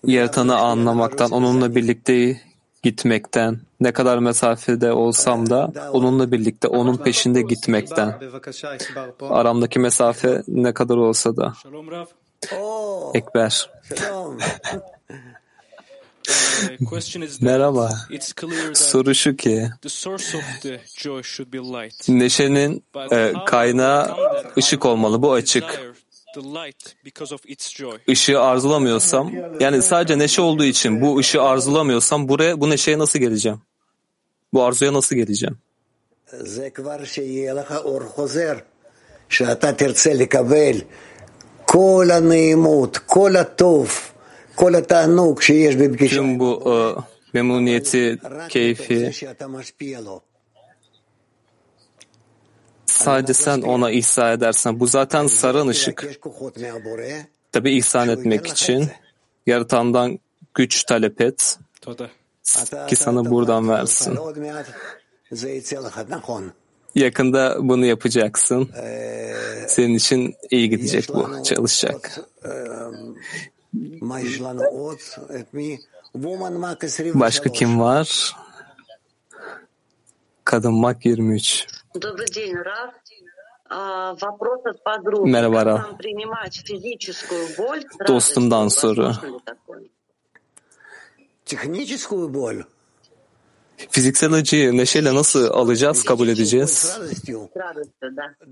Yaratanı 0.05 0.57
anlamaktan, 0.57 1.31
onunla 1.31 1.75
birlikte 1.75 2.41
gitmekten, 2.83 3.59
ne 3.79 3.91
kadar 3.91 4.17
mesafede 4.17 4.91
olsam 4.91 5.49
da 5.49 5.71
onunla 5.91 6.31
birlikte, 6.31 6.67
onun 6.67 6.97
peşinde 6.97 7.41
gitmekten. 7.41 8.19
Aramdaki 9.29 9.79
mesafe 9.79 10.43
ne 10.47 10.73
kadar 10.73 10.97
olsa 10.97 11.37
da. 11.37 11.53
Ekber. 13.13 13.69
Merhaba. 17.40 17.90
it's 18.10 18.32
clear 18.32 18.66
that 18.66 18.76
Soru 18.76 19.14
şu 19.14 19.36
ki, 19.36 19.70
the 19.82 19.88
source 19.88 20.38
of 20.38 20.44
the 20.62 20.80
joy 20.96 21.22
should 21.22 21.52
be 21.52 21.58
light. 21.58 22.08
neşenin 22.08 22.84
e, 23.12 23.32
kaynağı 23.46 24.16
ışık 24.58 24.86
olmalı. 24.86 25.22
Bu 25.22 25.32
açık. 25.32 25.64
the 26.34 26.40
light 26.40 27.04
because 27.04 27.34
of 27.34 27.40
its 27.46 27.74
joy. 27.76 27.98
ışığı 28.08 28.40
arzulamıyorsam, 28.40 29.32
yani 29.60 29.82
sadece 29.82 30.18
neşe 30.18 30.42
olduğu 30.42 30.64
için 30.64 31.00
bu 31.00 31.18
ışığı 31.18 31.42
arzulamıyorsam 31.42 32.28
buraya 32.28 32.60
bu 32.60 32.70
neşeye 32.70 32.98
nasıl 32.98 33.18
geleceğim? 33.18 33.60
Bu 34.52 34.64
arzuya 34.64 34.92
nasıl 34.92 35.16
geleceğim? 35.16 35.58
זה 36.40 36.70
כבר 36.70 37.04
שיהיה 37.04 37.54
לך 37.54 37.72
אור 37.84 38.02
חוזר, 38.14 38.54
שאתה 39.28 39.72
תרצה 39.72 40.12
לקבל 40.14 40.76
כל 41.64 42.08
הנעימות, 42.12 42.98
כל 42.98 43.36
הטוב, 43.36 43.90
Tüm 46.09 46.39
bu 46.39 46.55
uh, 46.55 47.03
memnuniyeti, 47.33 48.17
keyfi 48.49 49.11
sadece 52.85 53.33
sen 53.33 53.61
ona 53.61 53.91
ihsan 53.91 54.31
edersen. 54.31 54.79
Bu 54.79 54.87
zaten 54.87 55.27
saran 55.27 55.67
ışık. 55.67 56.19
Tabi 57.51 57.71
ihsan 57.71 58.09
etmek 58.09 58.47
için 58.47 58.87
yaratandan 59.45 60.19
güç 60.53 60.83
talep 60.83 61.21
et 61.21 61.59
ki 62.87 62.95
sana 62.95 63.29
buradan 63.29 63.69
versin. 63.69 64.19
Yakında 66.95 67.57
bunu 67.61 67.85
yapacaksın. 67.85 68.69
Senin 69.67 69.95
için 69.95 70.35
iyi 70.51 70.69
gidecek 70.69 71.09
bu, 71.09 71.43
çalışacak. 71.43 72.19
Başka 77.13 77.49
kim 77.51 77.79
var? 77.79 78.35
Kadın 80.43 80.73
Mak 80.73 81.05
23. 81.05 81.67
Merhaba 85.25 85.65
Rav. 85.65 85.79
Dostumdan 88.07 88.67
soru. 88.67 89.11
Fiziksel 93.91 94.33
acıyı 94.33 94.77
neşeyle 94.77 95.15
nasıl 95.15 95.45
alacağız, 95.45 96.03
kabul 96.03 96.27
edeceğiz? 96.27 96.99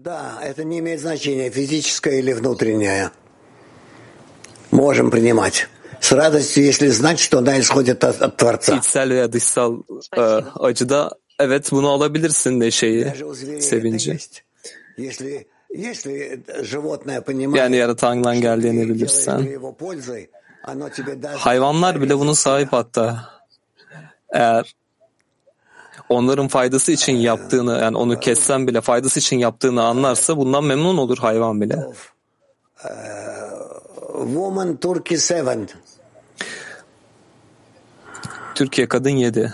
Да, 0.06 0.40
это 0.42 0.64
не 0.64 0.80
имеет 0.80 1.00
значения, 1.00 1.50
физическое 1.50 2.20
или 2.20 2.34
внутреннее. 2.34 3.12
Можем 4.71 5.11
принимать. 5.11 5.69
С 6.01 6.13
радостью, 6.13 6.65
если 6.65 6.89
знать, 6.89 7.21
что 7.21 7.39
она 7.39 7.61
исходит 7.61 8.03
от, 8.05 8.23
от 8.23 8.37
Творца. 8.39 8.77
İçsel 8.77 9.11
veya 9.11 9.33
dışsal 9.33 9.83
e, 10.17 10.21
acıda 10.61 11.11
evet 11.39 11.73
bunu 11.73 11.89
alabilirsin 11.89 12.61
neşeyi, 12.61 13.05
Даже 13.05 13.25
у 13.25 13.35
зверей 13.35 13.59
это 13.59 13.67
sevinci. 13.67 14.11
есть. 14.11 14.45
Если, 14.99 15.47
если 15.71 16.43
животное 16.63 17.21
понимает, 17.21 17.57
Yani 17.57 17.77
yaratandan 17.77 18.35
что 18.35 18.41
geldiğini 18.43 18.83
ты 18.83 18.95
делаешь 18.95 19.01
bilirsen. 19.01 19.39
для 19.43 19.53
его 19.53 19.73
pользы, 19.73 20.29
оно 20.65 20.89
тебе 20.91 21.15
даст 21.23 21.39
Hayvanlar 21.39 22.03
bile 22.03 22.19
bunun 22.19 22.33
sahip 22.33 22.73
hatta. 22.73 23.29
Eğer 24.33 24.75
onların 26.09 26.49
faydası 26.49 26.93
için 26.93 27.17
yaptığını, 27.17 27.79
yani 27.83 27.97
onu 27.97 28.21
kessen 28.21 28.67
bile 28.67 28.81
faydası 28.81 29.19
için 29.21 29.37
yaptığını 29.39 29.83
anlarsa 29.83 30.37
bundan 30.37 30.65
memnun 30.65 30.97
olur 30.97 31.19
hayvan 31.19 31.61
bile. 31.61 31.77
Woman 34.17 34.77
Turkey 34.77 35.19
7. 35.19 35.67
Türkiye 38.55 38.89
kadın 38.89 39.11
7. 39.11 39.53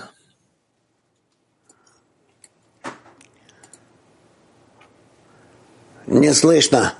Не 6.09 6.34
слышно. 6.34 6.92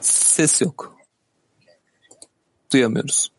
Ses 0.00 0.60
yok. 0.62 0.96
Duyamıyoruz. 2.72 3.30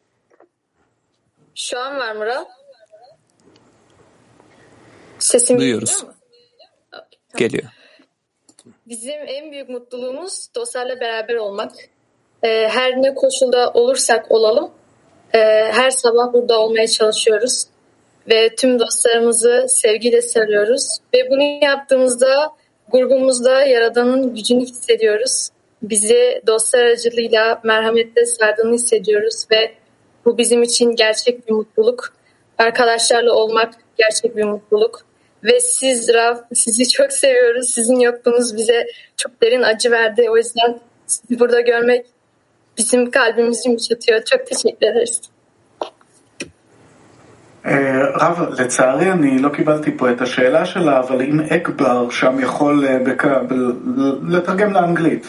Şu 1.56 1.80
an 1.80 1.98
var 1.98 2.16
Murat. 2.16 2.48
Sesim 5.20 5.60
Duyuyoruz. 5.60 5.90
geliyor 5.90 6.08
mu? 6.08 6.14
Geliyor. 7.38 7.64
Bizim 8.91 9.21
en 9.27 9.53
büyük 9.53 9.69
mutluluğumuz 9.69 10.49
dostlarla 10.55 11.01
beraber 11.01 11.35
olmak. 11.35 11.73
Ee, 12.43 12.69
her 12.69 13.03
ne 13.03 13.15
koşulda 13.15 13.71
olursak 13.71 14.27
olalım, 14.31 14.71
e, 15.35 15.39
her 15.73 15.91
sabah 15.91 16.33
burada 16.33 16.61
olmaya 16.61 16.87
çalışıyoruz. 16.89 17.65
Ve 18.31 18.55
tüm 18.55 18.79
dostlarımızı 18.79 19.67
sevgiyle 19.69 20.23
sarıyoruz. 20.23 20.99
Ve 21.15 21.31
bunu 21.31 21.65
yaptığımızda 21.65 22.53
grubumuzda 22.93 23.65
Yaradan'ın 23.65 24.35
gücünü 24.35 24.61
hissediyoruz. 24.61 25.49
Bizi 25.83 26.43
dostlar 26.47 26.81
aracılığıyla 26.81 27.61
merhametle 27.65 28.27
sardığını 28.27 28.75
hissediyoruz. 28.75 29.45
Ve 29.51 29.75
bu 30.25 30.39
bizim 30.39 30.63
için 30.63 30.97
gerçek 30.97 31.49
bir 31.49 31.53
mutluluk. 31.53 32.15
Arkadaşlarla 32.59 33.33
olmak 33.33 33.75
gerçek 33.99 34.37
bir 34.37 34.45
mutluluk. 34.45 35.10
Ve 35.44 35.60
siz 35.60 36.10
Rav, 36.14 36.38
sizi 36.54 36.90
çok 36.90 37.12
seviyoruz. 37.12 37.70
Sizin 37.70 38.00
yokluğunuz 38.00 38.56
bize 38.58 38.88
çok 39.18 39.42
derin 39.42 39.62
acı 39.62 39.92
verdi. 39.92 40.30
O 40.30 40.38
yüzden 40.38 40.80
sizi 41.08 41.40
burada 41.40 41.62
görmek 41.62 42.06
bizim 42.78 43.12
kalbimizi 43.12 43.70
yumuşatıyor. 43.70 44.24
Çok 44.24 44.48
teşekkür 44.48 44.88
ederiz. 44.88 45.22
אה, 47.66 48.04
רב, 48.22 48.38
לצערי 48.60 49.12
אני 49.12 49.40
לא 49.40 49.50
קיבלתי 49.50 49.98
פה 49.98 50.12
את 50.12 50.22
השאלה 50.22 50.66
שלה, 50.66 51.00
אבל 51.00 51.22
אם 51.22 51.40
אקבר 51.40 52.10
שם 52.10 52.40
יכול 52.40 52.86
אה, 52.88 53.00
בק- 53.06 53.26
ב- 53.50 54.30
לתרגם 54.34 54.74
לאנגלית. 54.74 55.26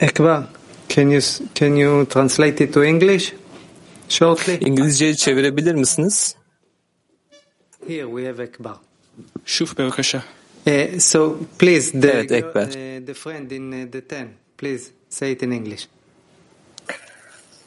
Ekbar, 0.00 0.40
can 0.88 1.08
you 1.10 1.20
can 1.54 1.72
you 1.76 2.14
translate 2.14 2.60
it 2.64 2.74
to 2.74 2.84
English 2.84 3.32
shortly? 4.08 4.58
İngilizceyi 4.60 5.16
çevirebilir 5.16 5.74
misiniz? 5.74 6.36
Here 7.88 8.06
we 8.06 8.26
have 8.26 8.42
Ekbar. 8.42 8.72
שוב 9.46 9.74
בבקשה. 9.78 10.18
Uh, 10.18 10.98
so 10.98 11.18
please, 11.58 11.92
the, 11.92 12.12
Evet, 12.12 12.30
Ekber. 12.32 12.66
uh, 12.66 12.74
the 13.10 13.14
friend 13.14 13.52
in 13.52 13.72
uh, 13.72 13.86
the 13.94 14.00
ten, 14.12 14.26
please 14.60 14.90
say 15.08 15.30
it 15.34 15.40
in 15.42 15.52
English. 15.52 15.86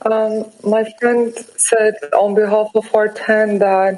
Um, 0.09 0.33
my 0.75 0.83
friend 0.99 1.33
said 1.69 1.93
on 2.23 2.33
behalf 2.35 2.69
of 2.75 2.85
our 2.97 3.09
10 3.09 3.59
that 3.59 3.95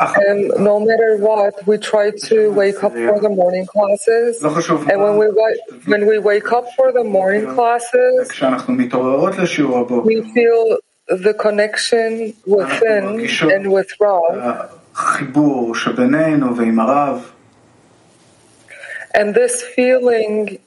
um, 0.00 0.38
no 0.70 0.74
matter 0.80 1.10
what, 1.18 1.54
we 1.68 1.78
try 1.78 2.06
to 2.28 2.50
wake 2.52 2.80
up 2.86 2.92
for 2.92 3.16
the 3.20 3.28
morning 3.28 3.66
classes. 3.74 4.42
And 4.42 4.98
when 5.04 5.16
we, 5.22 5.28
wa- 5.40 5.60
when 5.92 6.02
we 6.10 6.18
wake 6.18 6.50
up 6.58 6.66
for 6.76 6.88
the 6.92 7.04
morning 7.04 7.46
classes, 7.54 8.28
כשאנחנו 8.30 8.74
מתעוררות 8.74 9.38
לשיעור 9.38 9.78
הבוקר, 9.78 10.08
we 10.08 10.22
feel 10.34 10.76
the 11.24 11.34
connection 11.34 12.34
within 12.46 13.04
and 13.54 13.66
with 13.72 13.88
Rav. 14.00 14.68
החיבור 14.98 15.74
שבינינו 15.74 16.56
ועם 16.56 16.80
הרב, 16.80 17.30
And 19.14 19.32
this 19.32 19.62
feeling 19.62 20.58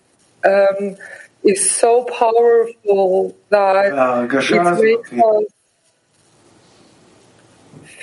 um, 0.45 0.95
is 1.43 1.69
so 1.69 2.05
powerful 2.05 3.35
that 3.49 3.93
וההרגשה 3.93 4.55
it 4.55 4.67
הזאת 4.67 4.83
makes 4.83 5.11
us 5.13 5.57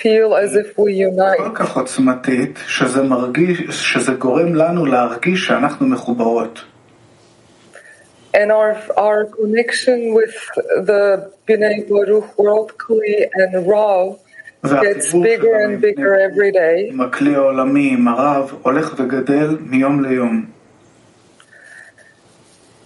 feel 0.01 0.35
as 0.35 0.55
if 0.55 0.77
we 0.77 0.93
unite. 0.93 1.37
כל 1.37 1.55
כך 1.55 1.77
עוצמתית, 1.77 2.59
שזה 2.67 3.03
מרגיש, 3.03 3.61
שזה 3.69 4.13
גורם 4.13 4.55
לנו 4.55 4.85
להרגיש 4.85 5.47
שאנחנו 5.47 5.87
מחוברות. 5.87 6.59
And 8.33 8.51
our 8.51 8.75
our 8.97 9.25
connection 9.25 10.13
with 10.13 10.35
the 10.89 11.31
Bnei 11.47 11.87
Baruch 11.89 12.37
World 12.37 12.71
Kli 12.77 13.17
and 13.41 13.65
Rav 13.65 14.19
gets 14.82 15.12
bigger 15.12 15.54
and 15.64 15.80
bigger 15.80 16.14
every 16.20 16.52
day. 16.52 16.90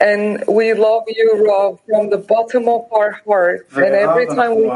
And 0.01 0.45
we 0.49 0.75
love 0.75 1.05
you, 1.09 1.47
Rob, 1.47 1.81
from 1.89 2.11
the 2.11 2.19
bottom 2.19 2.69
of 2.69 2.93
our 2.93 3.13
heart. 3.27 3.67
And 3.87 3.95
every 3.95 4.27
time 4.37 4.57
we 4.57 4.69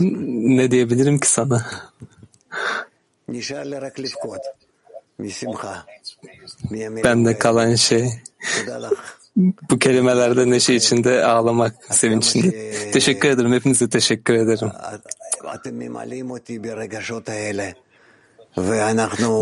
Ne 0.00 0.70
diyebilirim 0.70 1.18
ki 1.18 1.28
sana? 1.30 1.66
Bende 7.04 7.38
kalan 7.38 7.74
şey 7.74 8.10
bu 9.70 9.78
kelimelerde 9.78 10.50
neşe 10.50 10.74
içinde 10.74 11.24
ağlamak, 11.24 11.74
sevinç 11.90 12.26
içinde. 12.28 12.90
Teşekkür 12.92 13.28
ederim. 13.28 13.52
Hepinize 13.52 13.88
teşekkür 13.88 14.34
ederim. 14.34 14.70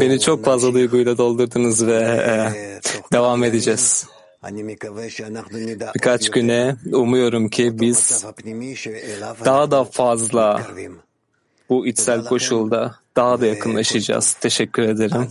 Beni 0.00 0.20
çok 0.20 0.44
fazla 0.44 0.72
duyguyla 0.74 1.18
doldurdunuz 1.18 1.86
ve 1.86 1.96
e, 1.96 2.52
devam 3.12 3.44
edeceğiz. 3.44 4.06
Birkaç 5.94 6.30
güne 6.30 6.76
umuyorum 6.92 7.48
ki 7.48 7.80
biz 7.80 8.24
daha 9.44 9.70
da 9.70 9.84
fazla 9.84 10.62
bu 11.68 11.86
içsel 11.86 12.24
koşulda 12.24 12.94
daha 13.16 13.40
da 13.40 13.46
yakınlaşacağız. 13.46 14.32
Teşekkür 14.34 14.82
ederim. 14.82 15.28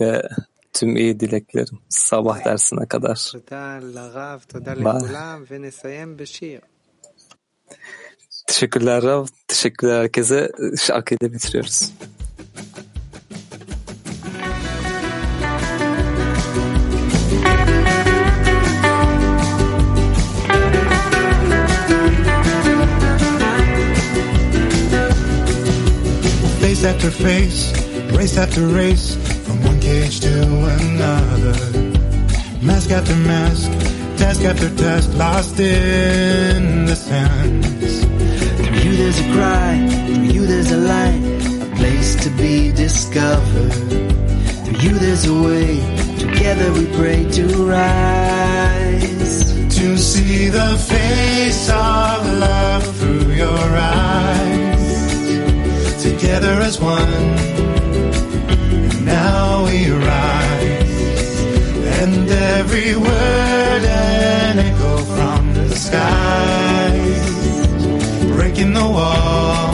Ve 0.00 0.22
tüm 0.72 0.96
iyi 0.96 1.20
dileklerim 1.20 1.78
sabah 1.88 2.44
dersine 2.44 2.86
kadar. 2.86 3.32
Bye. 4.84 5.12
Teşekkürler 8.46 9.02
Rav. 9.02 9.26
Teşekkürler 9.48 10.00
herkese. 10.00 10.52
Şarkıyla 10.80 11.32
bitiriyoruz. 11.32 11.92
Face 26.78 26.94
after 26.94 27.10
face, 27.10 27.72
race 28.12 28.36
after 28.38 28.64
race, 28.68 29.16
from 29.44 29.60
one 29.64 29.80
cage 29.80 30.20
to 30.20 30.42
another. 30.78 31.58
Mask 32.62 32.92
after 32.92 33.16
mask, 33.16 33.68
task 34.16 34.42
after 34.42 34.70
task, 34.76 35.12
lost 35.14 35.58
in 35.58 36.84
the 36.84 36.94
sands. 36.94 38.04
Through 38.04 38.76
you 38.76 38.96
there's 38.96 39.18
a 39.18 39.32
cry, 39.32 39.88
through 40.06 40.22
you 40.22 40.46
there's 40.46 40.70
a 40.70 40.76
light, 40.76 41.20
a 41.66 41.74
place 41.74 42.14
to 42.22 42.30
be 42.38 42.70
discovered. 42.70 43.72
Through 44.64 44.78
you 44.78 44.98
there's 45.00 45.26
a 45.26 45.34
way, 45.34 45.80
together 46.20 46.72
we 46.74 46.86
pray 46.94 47.28
to 47.28 47.44
rise. 47.66 49.52
To 49.78 49.98
see 49.98 50.48
the 50.48 50.76
face 50.78 51.70
of 51.70 52.38
love 52.38 52.96
through 52.98 53.32
your 53.32 53.68
eyes. 53.76 54.57
Together 56.10 56.54
as 56.68 56.80
one, 56.80 57.12
And 58.82 59.04
now 59.04 59.64
we 59.66 59.90
rise. 59.90 61.40
And 62.00 62.28
every 62.30 62.96
word 62.96 63.82
an 63.84 64.58
echo 64.58 64.96
from 65.14 65.52
the 65.54 65.68
skies. 65.76 67.26
Breaking 68.36 68.72
the 68.72 68.88
walls, 68.96 69.67